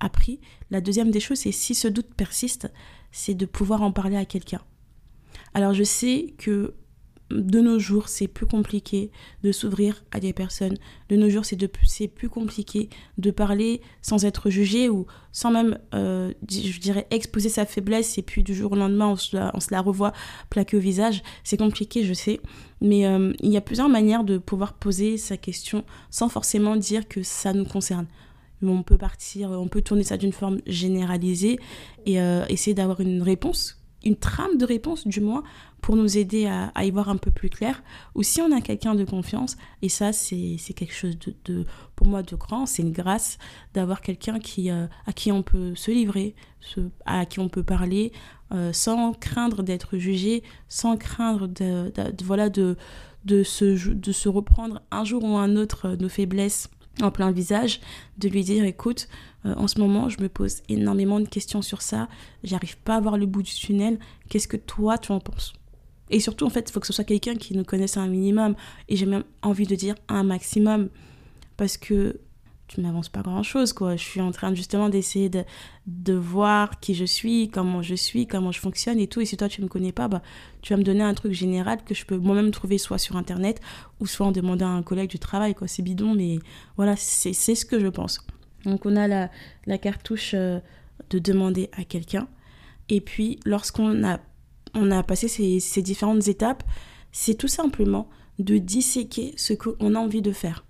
appris. 0.00 0.40
La 0.70 0.80
deuxième 0.80 1.10
des 1.10 1.20
choses, 1.20 1.40
c'est 1.40 1.52
si 1.52 1.74
ce 1.74 1.88
doute 1.88 2.14
persiste, 2.14 2.72
c'est 3.12 3.34
de 3.34 3.44
pouvoir 3.44 3.82
en 3.82 3.92
parler 3.92 4.16
à 4.16 4.24
quelqu'un. 4.24 4.62
Alors 5.54 5.72
je 5.72 5.84
sais 5.84 6.34
que 6.36 6.74
de 7.30 7.60
nos 7.60 7.78
jours, 7.78 8.08
c'est 8.08 8.28
plus 8.28 8.46
compliqué 8.46 9.10
de 9.42 9.50
s'ouvrir 9.50 10.04
à 10.12 10.20
des 10.20 10.32
personnes. 10.32 10.76
De 11.08 11.16
nos 11.16 11.30
jours, 11.30 11.44
c'est 11.44 12.08
plus 12.08 12.28
compliqué 12.28 12.90
de 13.18 13.30
parler 13.30 13.80
sans 14.02 14.24
être 14.24 14.50
jugé 14.50 14.88
ou 14.88 15.06
sans 15.32 15.50
même, 15.50 15.78
euh, 15.94 16.32
je 16.48 16.78
dirais, 16.78 17.06
exposer 17.10 17.48
sa 17.48 17.64
faiblesse 17.66 18.18
et 18.18 18.22
puis 18.22 18.42
du 18.42 18.54
jour 18.54 18.72
au 18.72 18.76
lendemain, 18.76 19.08
on 19.08 19.16
se 19.16 19.34
la, 19.34 19.80
revoit 19.80 20.12
plaquée 20.50 20.76
au 20.76 20.80
visage. 20.80 21.22
C'est 21.44 21.56
compliqué, 21.56 22.04
je 22.04 22.12
sais. 22.12 22.40
Mais 22.80 23.06
euh, 23.06 23.32
il 23.40 23.50
y 23.50 23.56
a 23.56 23.62
plusieurs 23.62 23.88
manières 23.88 24.24
de 24.24 24.38
pouvoir 24.38 24.74
poser 24.74 25.16
sa 25.16 25.36
question 25.36 25.84
sans 26.10 26.28
forcément 26.28 26.76
dire 26.76 27.08
que 27.08 27.22
ça 27.22 27.52
nous 27.52 27.64
concerne. 27.64 28.06
On 28.62 28.82
peut 28.82 28.98
partir, 28.98 29.50
on 29.50 29.68
peut 29.68 29.82
tourner 29.82 30.04
ça 30.04 30.16
d'une 30.16 30.32
forme 30.32 30.60
généralisée 30.66 31.58
et 32.06 32.20
euh, 32.20 32.44
essayer 32.48 32.74
d'avoir 32.74 33.00
une 33.00 33.22
réponse 33.22 33.83
une 34.04 34.16
trame 34.16 34.56
de 34.58 34.64
réponse 34.64 35.06
du 35.06 35.20
moins 35.20 35.42
pour 35.80 35.96
nous 35.96 36.16
aider 36.16 36.46
à, 36.46 36.84
y 36.84 36.90
voir 36.90 37.10
un 37.10 37.16
peu 37.16 37.30
plus 37.30 37.50
clair. 37.50 37.82
Ou 38.14 38.22
si 38.22 38.40
on 38.40 38.50
a 38.52 38.60
quelqu'un 38.60 38.94
de 38.94 39.04
confiance, 39.04 39.56
et 39.82 39.88
ça 39.88 40.12
c'est 40.12 40.56
quelque 40.74 40.94
chose 40.94 41.18
de, 41.44 41.64
pour 41.94 42.06
moi 42.06 42.22
de 42.22 42.36
grand, 42.36 42.64
c'est 42.64 42.82
une 42.82 42.92
grâce 42.92 43.38
d'avoir 43.74 44.00
quelqu'un 44.00 44.38
qui, 44.38 44.70
euh, 44.70 44.86
à 45.06 45.12
qui 45.12 45.30
on 45.30 45.42
peut 45.42 45.74
se 45.74 45.90
livrer, 45.90 46.34
à 47.04 47.26
qui 47.26 47.38
on 47.38 47.48
peut 47.48 47.62
parler, 47.62 48.12
euh, 48.52 48.72
sans 48.72 49.12
craindre 49.12 49.62
d'être 49.62 49.98
jugé, 49.98 50.42
sans 50.68 50.96
craindre 50.96 51.48
de, 51.48 51.92
voilà, 52.24 52.48
de, 52.48 52.76
de, 53.26 53.42
se, 53.42 53.92
de 53.92 54.12
se 54.12 54.28
reprendre 54.28 54.80
un 54.90 55.04
jour 55.04 55.22
ou 55.22 55.36
un 55.36 55.56
autre 55.56 55.96
nos 56.00 56.08
faiblesses 56.08 56.70
en 57.02 57.10
plein 57.10 57.30
visage, 57.30 57.80
de 58.18 58.28
lui 58.28 58.44
dire 58.44 58.64
écoute, 58.64 59.08
euh, 59.44 59.54
en 59.56 59.66
ce 59.66 59.78
moment 59.80 60.08
je 60.08 60.20
me 60.20 60.28
pose 60.28 60.62
énormément 60.68 61.20
de 61.20 61.28
questions 61.28 61.62
sur 61.62 61.82
ça, 61.82 62.08
j'arrive 62.42 62.76
pas 62.78 62.96
à 62.96 63.00
voir 63.00 63.16
le 63.16 63.26
bout 63.26 63.42
du 63.42 63.52
tunnel, 63.52 63.98
qu'est-ce 64.28 64.48
que 64.48 64.56
toi 64.56 64.98
tu 64.98 65.12
en 65.12 65.20
penses? 65.20 65.52
Et 66.10 66.20
surtout 66.20 66.46
en 66.46 66.50
fait, 66.50 66.68
il 66.68 66.72
faut 66.72 66.80
que 66.80 66.86
ce 66.86 66.92
soit 66.92 67.04
quelqu'un 67.04 67.34
qui 67.34 67.56
nous 67.56 67.64
connaisse 67.64 67.96
un 67.96 68.06
minimum, 68.06 68.54
et 68.88 68.96
j'ai 68.96 69.06
même 69.06 69.24
envie 69.42 69.66
de 69.66 69.74
dire 69.74 69.94
un 70.08 70.22
maximum, 70.22 70.88
parce 71.56 71.76
que 71.76 72.20
tu 72.66 72.80
n'avances 72.80 73.08
pas 73.08 73.22
grand-chose, 73.22 73.72
quoi. 73.72 73.96
Je 73.96 74.02
suis 74.02 74.20
en 74.20 74.30
train 74.30 74.54
justement 74.54 74.88
d'essayer 74.88 75.28
de, 75.28 75.44
de 75.86 76.14
voir 76.14 76.80
qui 76.80 76.94
je 76.94 77.04
suis, 77.04 77.48
comment 77.48 77.82
je 77.82 77.94
suis, 77.94 78.26
comment 78.26 78.52
je 78.52 78.60
fonctionne 78.60 78.98
et 78.98 79.06
tout. 79.06 79.20
Et 79.20 79.26
si 79.26 79.36
toi, 79.36 79.48
tu 79.48 79.60
ne 79.60 79.66
me 79.66 79.68
connais 79.68 79.92
pas, 79.92 80.08
bah, 80.08 80.22
tu 80.62 80.72
vas 80.72 80.78
me 80.78 80.82
donner 80.82 81.02
un 81.02 81.14
truc 81.14 81.32
général 81.32 81.84
que 81.84 81.94
je 81.94 82.06
peux 82.06 82.16
moi-même 82.16 82.50
trouver 82.50 82.78
soit 82.78 82.98
sur 82.98 83.16
Internet 83.16 83.60
ou 84.00 84.06
soit 84.06 84.26
en 84.26 84.32
demandant 84.32 84.66
à 84.66 84.70
un 84.70 84.82
collègue 84.82 85.10
du 85.10 85.18
travail, 85.18 85.54
quoi. 85.54 85.68
C'est 85.68 85.82
bidon, 85.82 86.14
mais 86.14 86.38
voilà, 86.76 86.96
c'est 86.96 87.32
ce 87.32 87.64
que 87.66 87.78
je 87.78 87.88
pense. 87.88 88.20
Donc, 88.64 88.86
on 88.86 88.96
a 88.96 89.06
la, 89.06 89.30
la 89.66 89.78
cartouche 89.78 90.32
euh, 90.34 90.58
de 91.10 91.18
demander 91.18 91.68
à 91.76 91.84
quelqu'un. 91.84 92.28
Et 92.88 93.02
puis, 93.02 93.38
lorsqu'on 93.44 94.04
a, 94.04 94.20
on 94.74 94.90
a 94.90 95.02
passé 95.02 95.28
ces, 95.28 95.60
ces 95.60 95.82
différentes 95.82 96.28
étapes, 96.28 96.62
c'est 97.12 97.34
tout 97.34 97.48
simplement 97.48 98.08
de 98.38 98.58
disséquer 98.58 99.34
ce 99.36 99.52
qu'on 99.52 99.94
a 99.94 99.98
envie 99.98 100.22
de 100.22 100.32
faire. 100.32 100.64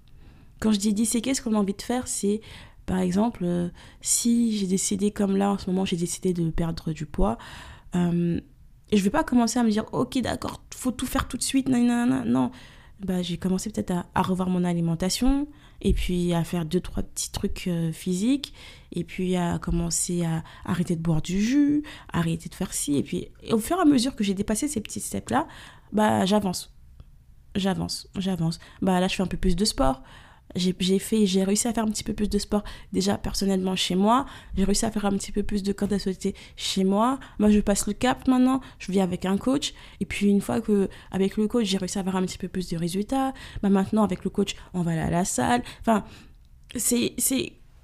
Quand 0.64 0.72
je 0.72 0.78
dis 0.78 0.94
disséquer, 0.94 1.34
ce 1.34 1.42
qu'on 1.42 1.52
a 1.52 1.58
envie 1.58 1.74
de 1.74 1.82
faire, 1.82 2.08
c'est 2.08 2.40
par 2.86 2.98
exemple, 2.98 3.44
euh, 3.44 3.68
si 4.00 4.56
j'ai 4.56 4.66
décidé, 4.66 5.10
comme 5.10 5.36
là 5.36 5.50
en 5.50 5.58
ce 5.58 5.68
moment, 5.68 5.84
j'ai 5.84 5.98
décidé 5.98 6.32
de 6.32 6.48
perdre 6.48 6.94
du 6.94 7.04
poids, 7.04 7.36
euh, 7.94 8.40
je 8.90 8.96
ne 8.96 9.02
vais 9.02 9.10
pas 9.10 9.24
commencer 9.24 9.58
à 9.58 9.62
me 9.62 9.70
dire, 9.70 9.84
ok, 9.92 10.22
d'accord, 10.22 10.64
faut 10.74 10.90
tout 10.90 11.04
faire 11.04 11.28
tout 11.28 11.36
de 11.36 11.42
suite, 11.42 11.68
non, 11.68 12.06
non. 12.24 12.50
Bah, 13.00 13.20
j'ai 13.20 13.36
commencé 13.36 13.68
peut-être 13.68 13.92
à, 14.14 14.22
revoir 14.22 14.48
mon 14.48 14.64
alimentation, 14.64 15.48
et 15.82 15.92
puis 15.92 16.32
à 16.32 16.44
faire 16.44 16.64
deux, 16.64 16.80
trois 16.80 17.02
petits 17.02 17.30
trucs 17.30 17.66
euh, 17.66 17.92
physiques, 17.92 18.54
et 18.90 19.04
puis 19.04 19.36
à 19.36 19.58
commencer 19.58 20.24
à 20.24 20.44
arrêter 20.64 20.96
de 20.96 21.02
boire 21.02 21.20
du 21.20 21.42
jus, 21.42 21.82
arrêter 22.10 22.48
de 22.48 22.54
faire 22.54 22.72
ci, 22.72 22.96
et 22.96 23.02
puis 23.02 23.28
au 23.50 23.58
fur 23.58 23.76
et 23.76 23.82
à 23.82 23.84
mesure 23.84 24.16
que 24.16 24.24
j'ai 24.24 24.32
dépassé 24.32 24.66
ces 24.68 24.80
petits 24.80 25.00
steps-là, 25.00 25.46
bah, 25.92 26.24
j'avance. 26.24 26.74
J'avance, 27.54 28.08
j'avance. 28.16 28.58
Bah 28.80 28.98
là, 28.98 29.08
je 29.08 29.14
fais 29.14 29.22
un 29.22 29.28
peu 29.28 29.36
plus 29.36 29.56
de 29.56 29.64
sport 29.66 30.02
j'ai 30.56 30.98
fait, 30.98 31.26
j'ai 31.26 31.44
réussi 31.44 31.68
à 31.68 31.72
faire 31.72 31.84
un 31.84 31.90
petit 31.90 32.04
peu 32.04 32.12
plus 32.12 32.28
de 32.28 32.38
sport 32.38 32.64
déjà 32.92 33.18
personnellement 33.18 33.76
chez 33.76 33.94
moi. 33.94 34.26
J'ai 34.56 34.64
réussi 34.64 34.84
à 34.84 34.90
faire 34.90 35.04
un 35.06 35.12
petit 35.12 35.32
peu 35.32 35.42
plus 35.42 35.62
de 35.62 35.72
corde 35.72 35.92
à 35.92 35.96
chez 36.56 36.84
moi. 36.84 37.18
Moi, 37.38 37.50
je 37.50 37.60
passe 37.60 37.86
le 37.86 37.92
cap 37.92 38.26
maintenant. 38.28 38.60
Je 38.78 38.92
vis 38.92 39.00
avec 39.00 39.24
un 39.24 39.36
coach. 39.36 39.74
Et 40.00 40.06
puis, 40.06 40.26
une 40.26 40.40
fois 40.40 40.60
que, 40.60 40.88
avec 41.10 41.36
le 41.36 41.48
coach, 41.48 41.66
j'ai 41.66 41.78
réussi 41.78 41.98
à 41.98 42.00
avoir 42.00 42.16
un 42.16 42.22
petit 42.22 42.38
peu 42.38 42.48
plus 42.48 42.68
de 42.68 42.76
résultats. 42.76 43.34
Bah, 43.62 43.68
maintenant, 43.68 44.04
avec 44.04 44.24
le 44.24 44.30
coach, 44.30 44.54
on 44.74 44.82
va 44.82 44.92
aller 44.92 45.00
à 45.00 45.10
la 45.10 45.24
salle. 45.24 45.62
Enfin, 45.80 46.04
c'est, 46.76 47.14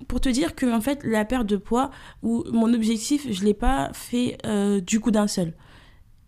pour 0.08 0.20
te 0.20 0.28
dire 0.28 0.54
que, 0.54 0.66
en 0.72 0.80
fait, 0.80 1.02
la 1.04 1.24
perte 1.24 1.46
de 1.46 1.56
poids, 1.56 1.90
ou 2.22 2.44
mon 2.52 2.72
objectif, 2.72 3.26
je 3.30 3.44
l'ai 3.44 3.54
pas 3.54 3.90
fait 3.92 4.38
euh, 4.46 4.80
du 4.80 5.00
coup 5.00 5.10
d'un 5.10 5.26
seul. 5.26 5.54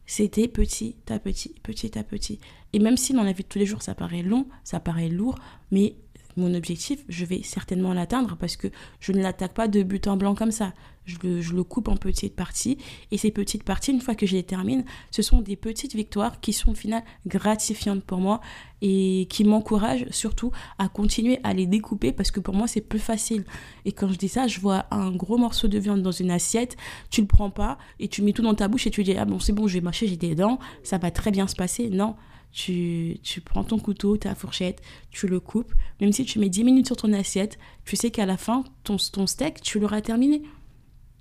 C'était 0.06 0.49
petit 0.49 0.96
à 1.08 1.18
petit, 1.18 1.54
petit 1.62 1.99
à 1.99 2.02
petit. 2.02 2.40
Et 2.72 2.78
même 2.78 2.96
si 2.96 3.12
dans 3.12 3.22
la 3.22 3.32
vie 3.32 3.44
de 3.44 3.49
tous 3.49 3.58
les 3.58 3.66
jours, 3.66 3.82
ça 3.82 3.94
paraît 3.94 4.22
long, 4.22 4.46
ça 4.64 4.80
paraît 4.80 5.08
lourd, 5.08 5.38
mais 5.70 5.96
mon 6.37 6.55
objectif, 6.55 7.05
je 7.09 7.25
vais 7.25 7.43
certainement 7.43 7.93
l'atteindre 7.93 8.37
parce 8.39 8.57
que 8.57 8.69
je 9.01 9.12
ne 9.12 9.23
l'attaque 9.23 9.55
pas 9.55 9.69
de 9.69 9.83
but 9.83 10.07
en 10.07 10.17
blanc 10.17 10.35
comme 10.35 10.53
ça. 10.53 10.73
Je 11.05 11.17
le, 11.23 11.65
coupe 11.65 11.89
en 11.89 11.97
petites 11.97 12.37
parties. 12.37 12.79
Et 13.11 13.19
ces 13.19 13.33
petites 13.33 13.65
parties, 13.65 13.91
une 13.91 14.01
fois 14.01 14.15
que 14.15 14.25
je 14.25 14.37
les 14.37 14.45
termine, 14.45 14.85
ce 15.11 15.21
sont 15.21 15.41
des 15.41 15.57
petites 15.57 15.97
victoires 15.97 16.41
qui 16.41 16.53
sont 16.53 16.71
au 16.71 16.75
final 16.75 17.03
gratifiantes 17.27 18.05
pour 18.05 18.19
moi 18.19 18.41
et 18.83 19.27
qui 19.29 19.43
m'encouragent 19.43 20.07
surtout 20.11 20.53
à 20.79 20.89
continuer 20.89 21.41
à 21.43 21.55
les 21.55 21.67
découper 21.67 22.12
parce 22.12 22.31
que 22.31 22.39
pour 22.39 22.55
moi, 22.55 22.69
c'est 22.69 22.81
plus 22.81 23.01
facile. 23.01 23.45
Et 23.85 23.91
quand 23.91 24.09
je 24.12 24.17
dis 24.17 24.29
ça, 24.29 24.47
je 24.47 24.61
vois 24.61 24.87
un 24.93 25.11
gros 25.11 25.39
morceau 25.39 25.67
de 25.67 25.79
viande 25.79 26.03
dans 26.03 26.12
une 26.12 26.31
assiette, 26.31 26.77
tu 27.11 27.21
le 27.21 27.27
prends 27.27 27.51
pas 27.51 27.79
et 27.99 28.07
tu 28.07 28.23
mets 28.23 28.33
tout 28.33 28.43
dans 28.43 28.55
ta 28.55 28.69
bouche 28.69 28.87
et 28.87 28.91
tu 28.91 29.03
dis, 29.03 29.17
ah 29.17 29.25
bon, 29.25 29.41
c'est 29.41 29.53
bon, 29.53 29.67
je 29.67 29.75
vais 29.75 29.81
mâcher, 29.81 30.07
j'ai 30.07 30.17
des 30.17 30.37
dents, 30.37 30.61
ça 30.85 30.99
va 30.99 31.11
très 31.11 31.33
bien 31.33 31.49
se 31.49 31.57
passer. 31.57 31.91
Non 31.91 32.15
tu, 32.52 33.18
prends 33.44 33.64
ton 33.64 33.78
couteau, 33.78 34.16
ta 34.16 34.35
fourchette, 34.35 34.82
tu 35.11 35.26
le 35.26 35.40
coupes. 35.40 35.73
Même 36.00 36.12
si 36.12 36.25
tu 36.25 36.38
mets 36.38 36.49
10 36.49 36.64
minutes 36.64 36.87
sur 36.87 36.97
ton 36.97 37.12
assiette, 37.12 37.59
tu 37.85 37.97
sais 37.97 38.11
qu'à 38.11 38.26
la 38.26 38.37
fin, 38.37 38.64
ton, 38.85 38.97
ton 38.97 39.26
steak, 39.26 39.62
tu 39.62 39.80
l'auras 39.80 40.02
terminé. 40.02 40.42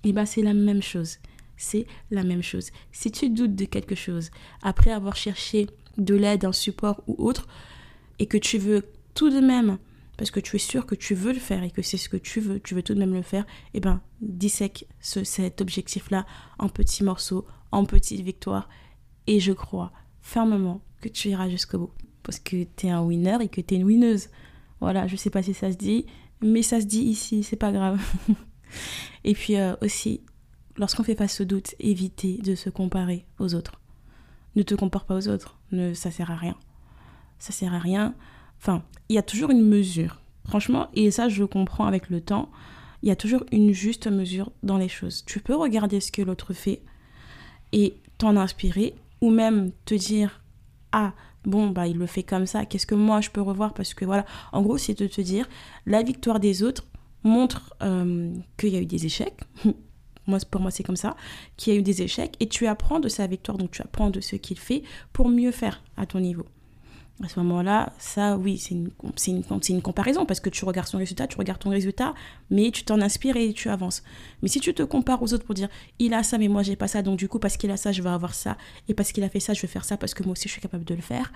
Et 0.04 0.12
bien, 0.12 0.26
c'est 0.26 0.42
la 0.42 0.54
même 0.54 0.82
chose. 0.82 1.18
C'est 1.56 1.86
la 2.10 2.22
même 2.22 2.42
chose. 2.42 2.70
Si 2.92 3.10
tu 3.10 3.30
doutes 3.30 3.54
de 3.54 3.64
quelque 3.64 3.94
chose, 3.94 4.30
après 4.62 4.90
avoir 4.90 5.16
cherché 5.16 5.68
de 5.96 6.14
l'aide, 6.14 6.44
un 6.44 6.52
support 6.52 7.02
ou 7.06 7.14
autre, 7.18 7.46
et 8.18 8.26
que 8.26 8.36
tu 8.36 8.58
veux 8.58 8.84
tout 9.14 9.30
de 9.30 9.40
même, 9.40 9.78
parce 10.16 10.30
que 10.30 10.40
tu 10.40 10.56
es 10.56 10.58
sûr 10.58 10.86
que 10.86 10.94
tu 10.94 11.14
veux 11.14 11.32
le 11.32 11.38
faire 11.38 11.62
et 11.62 11.70
que 11.70 11.82
c'est 11.82 11.96
ce 11.96 12.08
que 12.08 12.16
tu 12.16 12.40
veux, 12.40 12.60
tu 12.60 12.74
veux 12.74 12.82
tout 12.82 12.94
de 12.94 12.98
même 12.98 13.14
le 13.14 13.22
faire, 13.22 13.46
et 13.74 13.80
ben 13.80 14.00
dissèque 14.20 14.86
cet 15.00 15.60
objectif-là 15.60 16.26
en 16.58 16.68
petits 16.68 17.04
morceaux, 17.04 17.46
en 17.70 17.84
petites 17.84 18.20
victoires. 18.20 18.68
Et 19.26 19.40
je 19.40 19.52
crois 19.52 19.92
fermement 20.20 20.82
que 21.02 21.08
tu 21.10 21.28
iras 21.28 21.50
jusqu'au 21.50 21.78
bout. 21.78 21.92
Parce 22.22 22.38
que 22.38 22.64
tu 22.76 22.86
es 22.86 22.90
un 22.90 23.02
winner 23.02 23.36
et 23.42 23.48
que 23.48 23.60
tu 23.60 23.74
es 23.74 23.76
une 23.76 23.84
winneuse. 23.84 24.28
Voilà, 24.80 25.06
je 25.06 25.16
sais 25.16 25.30
pas 25.30 25.42
si 25.42 25.52
ça 25.52 25.70
se 25.70 25.76
dit, 25.76 26.06
mais 26.40 26.62
ça 26.62 26.80
se 26.80 26.86
dit 26.86 27.02
ici, 27.02 27.42
c'est 27.42 27.56
pas 27.56 27.72
grave. 27.72 28.00
et 29.24 29.34
puis 29.34 29.56
euh, 29.56 29.74
aussi, 29.82 30.22
lorsqu'on 30.76 31.02
fait 31.02 31.14
face 31.14 31.40
au 31.40 31.44
doute, 31.44 31.74
éviter 31.78 32.38
de 32.38 32.54
se 32.54 32.70
comparer 32.70 33.26
aux 33.38 33.54
autres. 33.54 33.80
Ne 34.56 34.62
te 34.62 34.74
compare 34.74 35.04
pas 35.04 35.16
aux 35.16 35.28
autres, 35.28 35.58
ne, 35.72 35.94
ça 35.94 36.10
sert 36.10 36.30
à 36.30 36.36
rien. 36.36 36.56
Ça 37.38 37.52
sert 37.52 37.74
à 37.74 37.78
rien. 37.78 38.14
Enfin, 38.58 38.82
il 39.08 39.16
y 39.16 39.18
a 39.18 39.22
toujours 39.22 39.50
une 39.50 39.66
mesure. 39.66 40.20
Franchement, 40.46 40.88
et 40.94 41.10
ça 41.10 41.28
je 41.28 41.44
comprends 41.44 41.86
avec 41.86 42.10
le 42.10 42.20
temps, 42.20 42.50
il 43.02 43.08
y 43.08 43.12
a 43.12 43.16
toujours 43.16 43.44
une 43.50 43.72
juste 43.72 44.06
mesure 44.06 44.52
dans 44.62 44.78
les 44.78 44.88
choses. 44.88 45.24
Tu 45.24 45.40
peux 45.40 45.54
regarder 45.54 46.00
ce 46.00 46.12
que 46.12 46.22
l'autre 46.22 46.52
fait 46.52 46.82
et 47.72 47.94
t'en 48.18 48.36
inspirer, 48.36 48.94
ou 49.20 49.30
même 49.30 49.72
te 49.84 49.94
dire 49.94 50.41
ah 50.92 51.12
bon 51.44 51.70
bah 51.70 51.86
il 51.86 51.98
le 51.98 52.06
fait 52.06 52.22
comme 52.22 52.46
ça 52.46 52.64
qu'est-ce 52.66 52.86
que 52.86 52.94
moi 52.94 53.20
je 53.20 53.30
peux 53.30 53.40
revoir 53.40 53.74
parce 53.74 53.94
que 53.94 54.04
voilà. 54.04 54.24
En 54.52 54.62
gros 54.62 54.78
c'est 54.78 54.98
de 54.98 55.06
te 55.06 55.20
dire 55.20 55.48
la 55.86 56.02
victoire 56.02 56.40
des 56.40 56.62
autres 56.62 56.84
montre 57.24 57.74
euh, 57.82 58.32
qu'il 58.56 58.70
y 58.70 58.76
a 58.76 58.80
eu 58.80 58.86
des 58.86 59.06
échecs. 59.06 59.40
Moi 60.28 60.38
pour 60.48 60.60
moi 60.60 60.70
c'est 60.70 60.84
comme 60.84 60.94
ça 60.94 61.16
qu'il 61.56 61.72
y 61.72 61.76
a 61.76 61.80
eu 61.80 61.82
des 61.82 62.00
échecs 62.02 62.36
et 62.38 62.48
tu 62.48 62.68
apprends 62.68 63.00
de 63.00 63.08
sa 63.08 63.26
victoire 63.26 63.58
donc 63.58 63.72
tu 63.72 63.82
apprends 63.82 64.08
de 64.08 64.20
ce 64.20 64.36
qu'il 64.36 64.56
fait 64.56 64.84
pour 65.12 65.28
mieux 65.28 65.50
faire 65.50 65.82
à 65.96 66.06
ton 66.06 66.20
niveau 66.20 66.46
à 67.22 67.28
ce 67.28 67.38
moment-là, 67.40 67.92
ça, 67.98 68.36
oui, 68.36 68.58
c'est 68.58 68.74
une, 68.74 68.90
une, 69.26 69.42
une, 69.68 69.82
comparaison 69.82 70.26
parce 70.26 70.40
que 70.40 70.50
tu 70.50 70.64
regardes 70.64 70.88
son 70.88 70.98
résultat, 70.98 71.26
tu 71.26 71.36
regardes 71.36 71.60
ton 71.60 71.70
résultat, 71.70 72.14
mais 72.50 72.70
tu 72.70 72.84
t'en 72.84 73.00
inspires 73.00 73.36
et 73.36 73.52
tu 73.52 73.68
avances. 73.68 74.02
Mais 74.42 74.48
si 74.48 74.60
tu 74.60 74.74
te 74.74 74.82
compares 74.82 75.22
aux 75.22 75.32
autres 75.32 75.44
pour 75.44 75.54
dire 75.54 75.68
il 75.98 76.14
a 76.14 76.22
ça, 76.22 76.38
mais 76.38 76.48
moi 76.48 76.62
j'ai 76.62 76.76
pas 76.76 76.88
ça, 76.88 77.02
donc 77.02 77.18
du 77.18 77.28
coup, 77.28 77.38
parce 77.38 77.56
qu'il 77.56 77.70
a 77.70 77.76
ça, 77.76 77.92
je 77.92 78.02
vais 78.02 78.10
avoir 78.10 78.34
ça, 78.34 78.56
et 78.88 78.94
parce 78.94 79.12
qu'il 79.12 79.22
a 79.22 79.28
fait 79.28 79.40
ça, 79.40 79.54
je 79.54 79.62
vais 79.62 79.68
faire 79.68 79.84
ça 79.84 79.96
parce 79.96 80.14
que 80.14 80.24
moi 80.24 80.32
aussi 80.32 80.48
je 80.48 80.52
suis 80.52 80.60
capable 80.60 80.84
de 80.84 80.94
le 80.94 81.00
faire, 81.00 81.32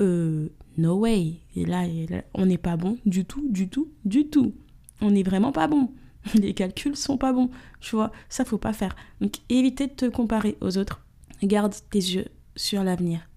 euh, 0.00 0.48
no 0.76 0.98
way. 0.98 1.34
Et 1.56 1.64
là, 1.64 1.84
on 2.34 2.46
n'est 2.46 2.58
pas 2.58 2.76
bon 2.76 2.98
du 3.04 3.24
tout, 3.24 3.48
du 3.50 3.68
tout, 3.68 3.90
du 4.04 4.28
tout. 4.28 4.54
On 5.00 5.10
n'est 5.10 5.22
vraiment 5.24 5.52
pas 5.52 5.66
bon. 5.66 5.90
Les 6.34 6.54
calculs 6.54 6.96
sont 6.96 7.18
pas 7.18 7.32
bons. 7.32 7.50
Tu 7.80 7.96
vois, 7.96 8.12
ça 8.28 8.44
faut 8.44 8.58
pas 8.58 8.72
faire. 8.72 8.94
Donc 9.20 9.34
évitez 9.48 9.88
de 9.88 9.92
te 9.92 10.06
comparer 10.06 10.56
aux 10.60 10.78
autres. 10.78 11.00
Garde 11.42 11.74
tes 11.90 11.98
yeux 11.98 12.26
sur 12.56 12.82
l'avenir 12.84 13.27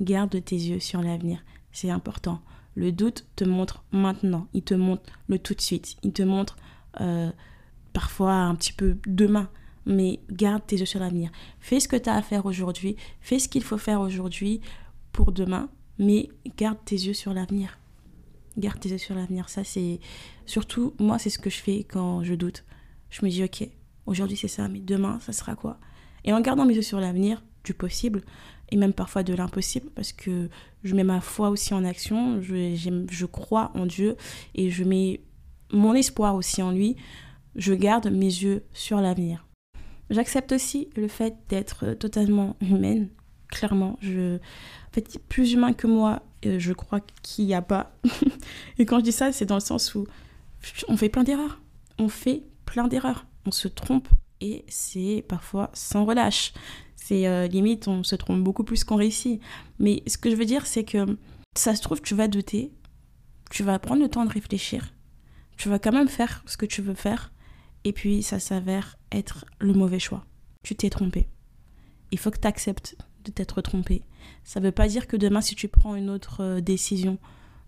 Garde 0.00 0.42
tes 0.44 0.56
yeux 0.56 0.80
sur 0.80 1.02
l'avenir, 1.02 1.44
c'est 1.72 1.90
important. 1.90 2.40
Le 2.74 2.92
doute 2.92 3.26
te 3.34 3.44
montre 3.44 3.82
maintenant, 3.90 4.46
il 4.52 4.62
te 4.62 4.74
montre 4.74 5.02
le 5.26 5.38
tout 5.38 5.54
de 5.54 5.60
suite, 5.60 5.96
il 6.02 6.12
te 6.12 6.22
montre 6.22 6.56
euh, 7.00 7.32
parfois 7.92 8.34
un 8.34 8.54
petit 8.54 8.72
peu 8.72 8.96
demain, 9.06 9.48
mais 9.84 10.20
garde 10.30 10.64
tes 10.64 10.76
yeux 10.76 10.86
sur 10.86 11.00
l'avenir. 11.00 11.30
Fais 11.58 11.80
ce 11.80 11.88
que 11.88 11.96
tu 11.96 12.08
as 12.08 12.14
à 12.14 12.22
faire 12.22 12.46
aujourd'hui, 12.46 12.96
fais 13.20 13.40
ce 13.40 13.48
qu'il 13.48 13.64
faut 13.64 13.78
faire 13.78 14.00
aujourd'hui 14.00 14.60
pour 15.12 15.32
demain, 15.32 15.68
mais 15.98 16.28
garde 16.56 16.78
tes 16.84 16.94
yeux 16.94 17.14
sur 17.14 17.34
l'avenir. 17.34 17.78
Garde 18.56 18.78
tes 18.78 18.90
yeux 18.90 18.98
sur 18.98 19.16
l'avenir, 19.16 19.48
ça 19.48 19.64
c'est 19.64 19.98
surtout 20.46 20.94
moi 21.00 21.18
c'est 21.18 21.30
ce 21.30 21.38
que 21.38 21.50
je 21.50 21.58
fais 21.58 21.84
quand 21.84 22.22
je 22.22 22.34
doute. 22.34 22.64
Je 23.10 23.24
me 23.24 23.30
dis 23.30 23.42
OK, 23.42 23.68
aujourd'hui 24.06 24.36
c'est 24.36 24.46
ça, 24.46 24.68
mais 24.68 24.80
demain 24.80 25.18
ça 25.20 25.32
sera 25.32 25.56
quoi? 25.56 25.78
Et 26.24 26.32
en 26.32 26.40
gardant 26.40 26.64
mes 26.64 26.74
yeux 26.74 26.82
sur 26.82 27.00
l'avenir, 27.00 27.42
du 27.68 27.74
possible, 27.74 28.22
et 28.70 28.76
même 28.76 28.94
parfois 28.94 29.22
de 29.22 29.34
l'impossible 29.34 29.90
parce 29.94 30.12
que 30.12 30.48
je 30.84 30.94
mets 30.94 31.04
ma 31.04 31.20
foi 31.20 31.50
aussi 31.50 31.74
en 31.74 31.84
action, 31.84 32.40
je, 32.40 32.74
je 33.10 33.26
crois 33.26 33.70
en 33.74 33.84
Dieu 33.84 34.16
et 34.54 34.70
je 34.70 34.84
mets 34.84 35.20
mon 35.70 35.94
espoir 35.94 36.34
aussi 36.34 36.62
en 36.62 36.70
lui, 36.70 36.96
je 37.56 37.74
garde 37.74 38.08
mes 38.08 38.26
yeux 38.26 38.64
sur 38.72 39.00
l'avenir. 39.00 39.46
J'accepte 40.08 40.52
aussi 40.52 40.88
le 40.96 41.08
fait 41.08 41.34
d'être 41.50 41.92
totalement 41.94 42.56
humaine, 42.62 43.10
clairement. 43.48 43.98
Je, 44.00 44.36
en 44.36 44.92
fait, 44.92 45.18
plus 45.28 45.52
humain 45.52 45.74
que 45.74 45.86
moi, 45.86 46.22
euh, 46.46 46.58
je 46.58 46.72
crois 46.72 47.00
qu'il 47.22 47.44
n'y 47.46 47.54
a 47.54 47.60
pas. 47.60 47.92
et 48.78 48.86
quand 48.86 49.00
je 49.00 49.04
dis 49.04 49.12
ça, 49.12 49.32
c'est 49.32 49.44
dans 49.44 49.56
le 49.56 49.60
sens 49.60 49.94
où 49.94 50.06
on 50.88 50.96
fait 50.96 51.10
plein 51.10 51.24
d'erreurs. 51.24 51.60
On 51.98 52.08
fait 52.08 52.44
plein 52.64 52.88
d'erreurs. 52.88 53.26
On 53.44 53.50
se 53.50 53.68
trompe 53.68 54.08
et 54.40 54.64
c'est 54.68 55.24
parfois 55.28 55.70
sans 55.74 56.06
relâche. 56.06 56.54
C'est 57.08 57.26
euh, 57.26 57.46
limite, 57.46 57.88
on 57.88 58.02
se 58.02 58.16
trompe 58.16 58.44
beaucoup 58.44 58.64
plus 58.64 58.84
qu'on 58.84 58.96
réussit. 58.96 59.40
Mais 59.78 60.02
ce 60.06 60.18
que 60.18 60.28
je 60.28 60.36
veux 60.36 60.44
dire, 60.44 60.66
c'est 60.66 60.84
que 60.84 61.16
ça 61.56 61.74
se 61.74 61.80
trouve, 61.80 62.02
tu 62.02 62.14
vas 62.14 62.28
douter, 62.28 62.70
tu 63.50 63.62
vas 63.62 63.78
prendre 63.78 64.02
le 64.02 64.10
temps 64.10 64.26
de 64.26 64.30
réfléchir, 64.30 64.92
tu 65.56 65.70
vas 65.70 65.78
quand 65.78 65.92
même 65.92 66.08
faire 66.08 66.42
ce 66.44 66.58
que 66.58 66.66
tu 66.66 66.82
veux 66.82 66.92
faire, 66.92 67.32
et 67.84 67.94
puis 67.94 68.22
ça 68.22 68.38
s'avère 68.38 68.98
être 69.10 69.46
le 69.58 69.72
mauvais 69.72 69.98
choix. 69.98 70.26
Tu 70.62 70.74
t'es 70.74 70.90
trompé. 70.90 71.28
Il 72.12 72.18
faut 72.18 72.30
que 72.30 72.38
tu 72.38 72.46
acceptes 72.46 72.94
de 73.24 73.30
t'être 73.30 73.62
trompé. 73.62 74.02
Ça 74.44 74.60
ne 74.60 74.66
veut 74.66 74.72
pas 74.72 74.86
dire 74.86 75.06
que 75.06 75.16
demain, 75.16 75.40
si 75.40 75.54
tu 75.54 75.66
prends 75.66 75.94
une 75.94 76.10
autre 76.10 76.42
euh, 76.42 76.60
décision, 76.60 77.16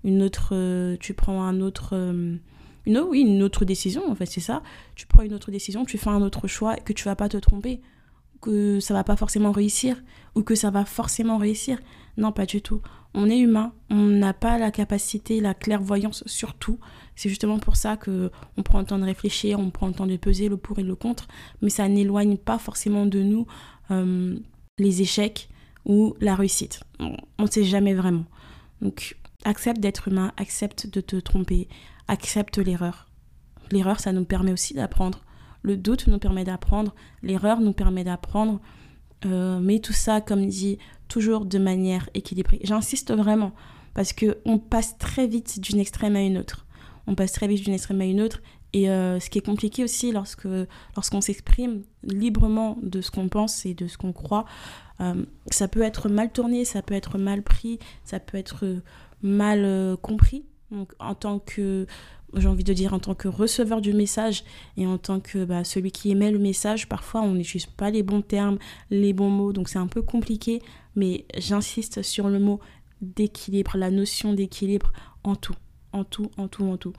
une 0.04 0.22
autre, 0.22 0.50
euh, 0.52 0.98
tu 1.00 1.14
prends 1.14 1.42
un 1.44 1.62
autre, 1.62 1.96
oui, 2.86 3.20
une 3.20 3.42
autre 3.42 3.64
décision, 3.64 4.06
en 4.06 4.14
fait, 4.14 4.26
c'est 4.26 4.40
ça. 4.40 4.62
Tu 4.96 5.06
prends 5.06 5.22
une 5.22 5.32
autre 5.32 5.50
décision, 5.50 5.86
tu 5.86 5.96
fais 5.96 6.10
un 6.10 6.20
autre 6.20 6.46
choix, 6.46 6.76
que 6.76 6.92
tu 6.92 7.04
vas 7.04 7.16
pas 7.16 7.30
te 7.30 7.38
tromper 7.38 7.80
que 8.40 8.80
ça 8.80 8.94
va 8.94 9.04
pas 9.04 9.16
forcément 9.16 9.52
réussir 9.52 10.02
ou 10.34 10.42
que 10.42 10.54
ça 10.54 10.70
va 10.70 10.84
forcément 10.84 11.38
réussir. 11.38 11.78
Non, 12.16 12.32
pas 12.32 12.46
du 12.46 12.62
tout. 12.62 12.80
On 13.12 13.28
est 13.28 13.38
humain, 13.38 13.72
on 13.90 13.96
n'a 13.96 14.32
pas 14.32 14.58
la 14.58 14.70
capacité, 14.70 15.40
la 15.40 15.54
clairvoyance 15.54 16.22
sur 16.26 16.54
tout. 16.54 16.78
C'est 17.16 17.28
justement 17.28 17.58
pour 17.58 17.76
ça 17.76 17.96
que 17.96 18.30
on 18.56 18.62
prend 18.62 18.78
le 18.78 18.84
temps 18.84 18.98
de 18.98 19.04
réfléchir, 19.04 19.58
on 19.58 19.70
prend 19.70 19.88
le 19.88 19.94
temps 19.94 20.06
de 20.06 20.16
peser 20.16 20.48
le 20.48 20.56
pour 20.56 20.78
et 20.78 20.84
le 20.84 20.94
contre, 20.94 21.26
mais 21.60 21.70
ça 21.70 21.88
n'éloigne 21.88 22.36
pas 22.36 22.58
forcément 22.58 23.06
de 23.06 23.20
nous 23.22 23.46
euh, 23.90 24.38
les 24.78 25.02
échecs 25.02 25.48
ou 25.84 26.14
la 26.20 26.36
réussite. 26.36 26.82
On 27.00 27.42
ne 27.42 27.50
sait 27.50 27.64
jamais 27.64 27.94
vraiment. 27.94 28.26
Donc, 28.80 29.16
accepte 29.44 29.80
d'être 29.80 30.08
humain, 30.08 30.32
accepte 30.36 30.86
de 30.86 31.00
te 31.00 31.16
tromper, 31.16 31.68
accepte 32.06 32.58
l'erreur. 32.58 33.08
L'erreur, 33.72 34.00
ça 34.00 34.12
nous 34.12 34.24
permet 34.24 34.52
aussi 34.52 34.74
d'apprendre. 34.74 35.20
Le 35.62 35.76
doute 35.76 36.06
nous 36.06 36.18
permet 36.18 36.44
d'apprendre, 36.44 36.94
l'erreur 37.22 37.60
nous 37.60 37.72
permet 37.72 38.04
d'apprendre, 38.04 38.60
euh, 39.26 39.60
mais 39.60 39.80
tout 39.80 39.92
ça, 39.92 40.20
comme 40.20 40.46
dit, 40.46 40.78
toujours 41.08 41.44
de 41.44 41.58
manière 41.58 42.08
équilibrée. 42.14 42.60
J'insiste 42.64 43.12
vraiment, 43.12 43.52
parce 43.94 44.12
qu'on 44.12 44.58
passe 44.58 44.96
très 44.98 45.26
vite 45.26 45.60
d'une 45.60 45.78
extrême 45.78 46.16
à 46.16 46.20
une 46.20 46.38
autre. 46.38 46.66
On 47.06 47.14
passe 47.14 47.32
très 47.32 47.48
vite 47.48 47.64
d'une 47.64 47.74
extrême 47.74 48.00
à 48.00 48.04
une 48.04 48.20
autre, 48.20 48.40
et 48.72 48.88
euh, 48.88 49.18
ce 49.18 49.28
qui 49.28 49.38
est 49.38 49.44
compliqué 49.44 49.82
aussi 49.82 50.12
lorsque 50.12 50.46
lorsqu'on 50.94 51.20
s'exprime 51.20 51.82
librement 52.04 52.78
de 52.82 53.00
ce 53.00 53.10
qu'on 53.10 53.28
pense 53.28 53.66
et 53.66 53.74
de 53.74 53.88
ce 53.88 53.98
qu'on 53.98 54.12
croit, 54.12 54.44
euh, 55.00 55.24
ça 55.50 55.66
peut 55.66 55.82
être 55.82 56.08
mal 56.08 56.30
tourné, 56.30 56.64
ça 56.64 56.80
peut 56.80 56.94
être 56.94 57.18
mal 57.18 57.42
pris, 57.42 57.78
ça 58.04 58.20
peut 58.20 58.38
être 58.38 58.64
mal 59.22 59.96
compris. 60.00 60.44
Donc 60.70 60.92
en 60.98 61.14
tant 61.14 61.38
que 61.38 61.86
j'ai 62.34 62.48
envie 62.48 62.64
de 62.64 62.72
dire 62.72 62.94
en 62.94 62.98
tant 62.98 63.14
que 63.14 63.28
receveur 63.28 63.80
du 63.80 63.92
message 63.92 64.44
et 64.76 64.86
en 64.86 64.98
tant 64.98 65.20
que 65.20 65.44
bah, 65.44 65.64
celui 65.64 65.90
qui 65.90 66.10
émet 66.10 66.30
le 66.30 66.38
message, 66.38 66.88
parfois 66.88 67.22
on 67.22 67.32
n'utilise 67.32 67.66
pas 67.66 67.90
les 67.90 68.02
bons 68.02 68.22
termes, 68.22 68.58
les 68.90 69.12
bons 69.12 69.30
mots, 69.30 69.52
donc 69.52 69.68
c'est 69.68 69.78
un 69.78 69.86
peu 69.86 70.02
compliqué, 70.02 70.62
mais 70.94 71.24
j'insiste 71.36 72.02
sur 72.02 72.28
le 72.28 72.38
mot 72.38 72.60
d'équilibre, 73.00 73.76
la 73.76 73.90
notion 73.90 74.32
d'équilibre 74.32 74.92
en 75.24 75.34
tout, 75.34 75.56
en 75.92 76.04
tout, 76.04 76.30
en 76.36 76.48
tout, 76.48 76.64
en 76.64 76.76
tout. 76.76 76.92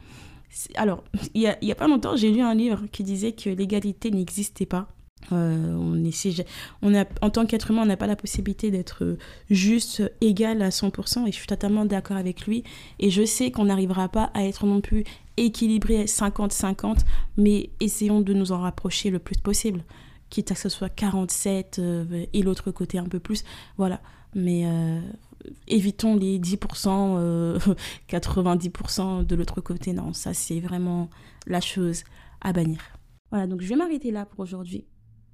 Alors, 0.75 1.03
il 1.33 1.41
n'y 1.41 1.47
a, 1.47 1.57
a, 1.73 1.75
pas 1.75 1.87
longtemps, 1.87 2.17
j'ai 2.17 2.29
lu 2.29 2.41
un 2.41 2.53
livre 2.53 2.85
qui 2.91 3.03
disait 3.03 3.31
que 3.31 3.49
l'égalité 3.49 4.11
n'existait 4.11 4.65
pas. 4.65 4.89
Euh, 5.31 5.75
on 5.75 6.03
essaie, 6.03 6.45
on 6.81 6.93
a, 6.93 7.05
en 7.21 7.29
tant 7.29 7.45
qu'être 7.45 7.71
humain, 7.71 7.83
on 7.83 7.85
n'a 7.85 7.97
pas 7.97 8.07
la 8.07 8.15
possibilité 8.15 8.71
d'être 8.71 9.17
juste 9.49 10.03
égal 10.21 10.61
à 10.61 10.69
100% 10.69 11.27
et 11.27 11.31
je 11.31 11.37
suis 11.37 11.47
totalement 11.47 11.85
d'accord 11.85 12.17
avec 12.17 12.45
lui. 12.47 12.63
Et 12.99 13.09
je 13.09 13.25
sais 13.25 13.51
qu'on 13.51 13.65
n'arrivera 13.65 14.09
pas 14.09 14.31
à 14.33 14.43
être 14.43 14.65
non 14.65 14.81
plus 14.81 15.03
équilibré 15.37 16.05
50-50, 16.05 16.99
mais 17.37 17.69
essayons 17.79 18.21
de 18.21 18.33
nous 18.33 18.51
en 18.51 18.59
rapprocher 18.59 19.09
le 19.09 19.19
plus 19.19 19.37
possible. 19.37 19.83
Quitte 20.29 20.51
à 20.51 20.55
que 20.55 20.61
ce 20.61 20.69
soit 20.69 20.89
47 20.89 21.79
euh, 21.79 22.25
et 22.33 22.41
l'autre 22.41 22.71
côté 22.71 22.97
un 22.97 23.05
peu 23.07 23.19
plus. 23.19 23.43
Voilà. 23.77 24.01
Mais 24.33 24.65
euh, 24.65 24.99
évitons 25.67 26.15
les 26.15 26.39
10%, 26.39 27.59
90% 28.09 29.25
de 29.25 29.35
l'autre 29.35 29.61
côté. 29.61 29.93
Non, 29.93 30.13
ça 30.13 30.33
c'est 30.33 30.59
vraiment 30.59 31.09
la 31.47 31.59
chose 31.59 32.03
à 32.39 32.53
bannir. 32.53 32.79
Voilà, 33.29 33.47
donc 33.47 33.61
je 33.61 33.67
vais 33.67 33.75
m'arrêter 33.75 34.11
là 34.11 34.25
pour 34.25 34.41
aujourd'hui 34.41 34.85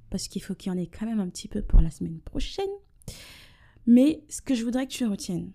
parce 0.10 0.28
qu'il 0.28 0.42
faut 0.42 0.56
qu'il 0.56 0.72
y 0.72 0.76
en 0.76 0.78
ait 0.78 0.88
quand 0.88 1.06
même 1.06 1.20
un 1.20 1.30
petit 1.30 1.48
peu 1.48 1.62
pour 1.62 1.82
la 1.82 1.92
semaine 1.92 2.20
prochaine. 2.20 2.70
Mais 3.86 4.24
ce 4.30 4.42
que 4.42 4.56
je 4.56 4.64
voudrais 4.64 4.88
que 4.88 4.92
tu 4.92 5.06
retiennes, 5.06 5.54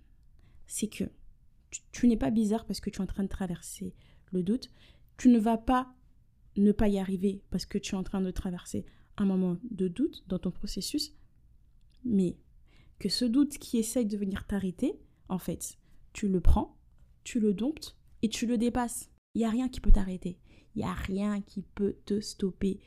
c'est 0.67 0.89
que 0.89 1.05
tu, 1.93 2.09
n'es 2.09 2.17
pas 2.17 2.31
bizarre 2.31 2.65
parce 2.67 2.81
que 2.81 2.91
tu 2.91 2.99
es 2.99 3.03
en 3.03 3.07
train 3.07 3.23
de 3.23 3.29
traverser 3.29 3.95
le 4.33 4.43
doute. 4.43 4.71
Tu 5.17 5.29
ne 5.29 5.39
vas 5.39 5.59
pas 5.59 5.95
ne 6.57 6.73
pas 6.73 6.89
y 6.89 6.99
arriver 6.99 7.43
parce 7.51 7.67
que 7.67 7.79
tu 7.79 7.95
es 7.95 7.99
en 7.99 8.03
train 8.03 8.21
de 8.21 8.31
traverser 8.31 8.85
un 9.17 9.25
moment 9.25 9.59
de 9.71 9.89
doute 9.89 10.25
dans 10.29 10.39
ton 10.39 10.51
processus. 10.51 11.15
Mais 12.05 12.37
que 12.99 13.09
ce 13.09 13.25
doute 13.25 13.59
qui 13.59 13.79
essaye 13.79 14.07
de 14.07 14.17
venir 14.17 14.47
t'arrêter, 14.47 14.99
en 15.29 15.39
fait, 15.39 15.79
tu 16.13 16.29
le 16.29 16.41
prends, 16.41 16.77
tu 17.25 17.41
le 17.41 17.55
domptes 17.55 17.97
et 18.23 18.29
tu 18.29 18.47
le 18.47 18.59
dépasses. 18.59 19.11
Il 19.35 19.39
n'y 19.39 19.45
a 19.45 19.51
rien 19.51 19.69
qui 19.69 19.81
peut 19.81 19.93
t'arrêter. 19.93 20.39
Il 20.75 20.79
n'y 20.79 20.89
a 20.89 20.93
rien 20.93 21.41
qui 21.43 21.63
peut 21.63 21.97
te 22.05 22.21
stopper. 22.21 22.81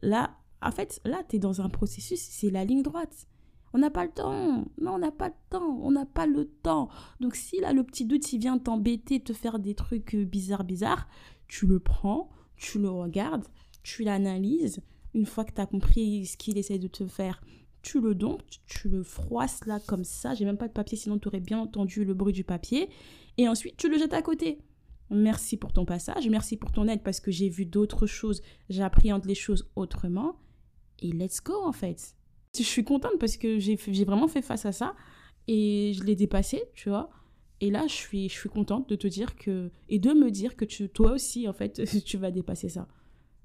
Là, 0.00 0.38
en 0.62 0.70
fait, 0.70 1.00
là, 1.04 1.22
tu 1.28 1.36
es 1.36 1.38
dans 1.38 1.60
un 1.60 1.68
processus, 1.68 2.20
c'est 2.20 2.50
la 2.50 2.64
ligne 2.64 2.82
droite. 2.82 3.26
On 3.74 3.78
n'a 3.78 3.90
pas 3.90 4.04
le 4.04 4.10
temps. 4.10 4.64
Non, 4.80 4.94
on 4.94 4.98
n'a 4.98 5.10
pas 5.10 5.28
le 5.28 5.34
temps. 5.50 5.78
On 5.82 5.90
n'a 5.90 6.06
pas 6.06 6.26
le 6.26 6.46
temps. 6.46 6.88
Donc, 7.20 7.34
si 7.36 7.60
là, 7.60 7.72
le 7.72 7.82
petit 7.82 8.04
doute, 8.04 8.32
il 8.32 8.38
vient 8.38 8.58
t'embêter, 8.58 9.20
te 9.20 9.32
faire 9.32 9.58
des 9.58 9.74
trucs 9.74 10.14
euh, 10.14 10.24
bizarres, 10.24 10.64
bizarres, 10.64 11.08
tu 11.48 11.66
le 11.66 11.80
prends, 11.80 12.30
tu 12.56 12.78
le 12.78 12.90
regardes, 12.90 13.44
tu 13.82 14.04
l'analyses. 14.04 14.80
Une 15.14 15.26
fois 15.26 15.44
que 15.44 15.52
tu 15.52 15.60
as 15.60 15.66
compris 15.66 16.26
ce 16.26 16.36
qu'il 16.36 16.58
essaie 16.58 16.78
de 16.78 16.88
te 16.88 17.06
faire, 17.06 17.42
tu 17.82 18.00
le 18.00 18.14
domptes, 18.14 18.60
tu 18.66 18.88
le 18.88 19.02
froisses 19.02 19.66
là 19.66 19.80
comme 19.80 20.04
ça. 20.04 20.34
J'ai 20.34 20.44
même 20.44 20.58
pas 20.58 20.68
de 20.68 20.72
papier, 20.72 20.96
sinon 20.96 21.18
tu 21.18 21.28
aurais 21.28 21.40
bien 21.40 21.58
entendu 21.58 22.04
le 22.04 22.14
bruit 22.14 22.32
du 22.32 22.44
papier. 22.44 22.88
Et 23.38 23.48
ensuite, 23.48 23.76
tu 23.76 23.88
le 23.88 23.98
jettes 23.98 24.14
à 24.14 24.22
côté. 24.22 24.58
Merci 25.10 25.58
pour 25.58 25.72
ton 25.72 25.84
passage, 25.84 26.26
merci 26.28 26.56
pour 26.56 26.72
ton 26.72 26.88
aide 26.88 27.02
parce 27.02 27.20
que 27.20 27.30
j'ai 27.30 27.50
vu 27.50 27.66
d'autres 27.66 28.06
choses, 28.06 28.40
j'appréhende 28.70 29.26
les 29.26 29.34
choses 29.34 29.70
autrement 29.76 30.36
et 31.02 31.12
let's 31.12 31.42
go 31.42 31.54
en 31.64 31.72
fait. 31.72 32.14
Je 32.56 32.62
suis 32.62 32.84
contente 32.84 33.18
parce 33.18 33.36
que 33.36 33.58
j'ai 33.58 34.04
vraiment 34.04 34.28
fait 34.28 34.42
face 34.42 34.66
à 34.66 34.72
ça 34.72 34.94
et 35.48 35.92
je 35.96 36.04
l'ai 36.04 36.16
dépassé, 36.16 36.62
tu 36.74 36.90
vois. 36.90 37.10
Et 37.60 37.70
là, 37.70 37.86
je 37.86 37.94
suis, 37.94 38.28
je 38.28 38.34
suis 38.34 38.48
contente 38.48 38.88
de 38.88 38.96
te 38.96 39.06
dire 39.06 39.36
que. 39.36 39.70
et 39.88 39.98
de 39.98 40.10
me 40.12 40.30
dire 40.30 40.56
que 40.56 40.64
tu, 40.64 40.88
toi 40.88 41.12
aussi, 41.12 41.48
en 41.48 41.52
fait, 41.52 41.82
tu 42.04 42.16
vas 42.16 42.30
dépasser 42.30 42.68
ça. 42.68 42.88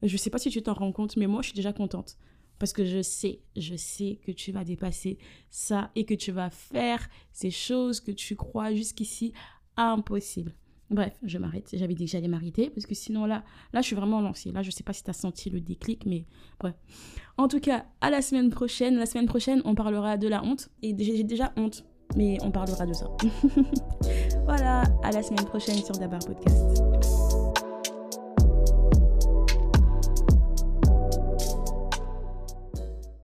Je 0.03 0.17
sais 0.17 0.29
pas 0.29 0.37
si 0.37 0.49
tu 0.49 0.61
t'en 0.61 0.73
rends 0.73 0.91
compte, 0.91 1.17
mais 1.17 1.27
moi, 1.27 1.41
je 1.41 1.47
suis 1.47 1.55
déjà 1.55 1.73
contente. 1.73 2.17
Parce 2.59 2.73
que 2.73 2.85
je 2.85 3.01
sais, 3.03 3.41
je 3.55 3.75
sais 3.75 4.19
que 4.25 4.31
tu 4.31 4.51
vas 4.51 4.63
dépasser 4.63 5.19
ça 5.51 5.91
et 5.95 6.05
que 6.05 6.15
tu 6.15 6.31
vas 6.31 6.49
faire 6.49 7.07
ces 7.31 7.51
choses 7.51 7.99
que 7.99 8.11
tu 8.11 8.35
crois 8.35 8.73
jusqu'ici 8.73 9.33
impossibles. 9.75 10.55
Bref, 10.89 11.13
je 11.23 11.37
m'arrête. 11.37 11.69
J'avais 11.73 11.93
dit 11.93 12.05
que 12.05 12.11
j'allais 12.11 12.27
m'arrêter 12.27 12.69
parce 12.69 12.85
que 12.85 12.95
sinon 12.95 13.25
là, 13.25 13.43
là, 13.73 13.81
je 13.81 13.87
suis 13.87 13.95
vraiment 13.95 14.21
lancée. 14.21 14.51
Là, 14.51 14.61
je 14.61 14.71
sais 14.71 14.83
pas 14.83 14.93
si 14.93 15.03
tu 15.03 15.09
as 15.09 15.13
senti 15.13 15.49
le 15.49 15.59
déclic, 15.59 16.05
mais 16.05 16.25
bref. 16.59 16.75
En 17.37 17.47
tout 17.47 17.59
cas, 17.59 17.85
à 18.01 18.09
la 18.09 18.21
semaine 18.21 18.49
prochaine. 18.49 18.95
La 18.95 19.05
semaine 19.05 19.27
prochaine, 19.27 19.61
on 19.65 19.75
parlera 19.75 20.17
de 20.17 20.27
la 20.27 20.43
honte. 20.43 20.69
Et 20.81 20.95
j'ai 20.97 21.23
déjà 21.23 21.51
honte, 21.57 21.85
mais 22.15 22.37
on 22.41 22.51
parlera 22.51 22.85
de 22.85 22.93
ça. 22.93 23.07
voilà, 24.45 24.83
à 25.03 25.11
la 25.11 25.21
semaine 25.21 25.45
prochaine 25.45 25.77
sur 25.77 25.95
Dabar 25.97 26.19
Podcast. 26.19 27.46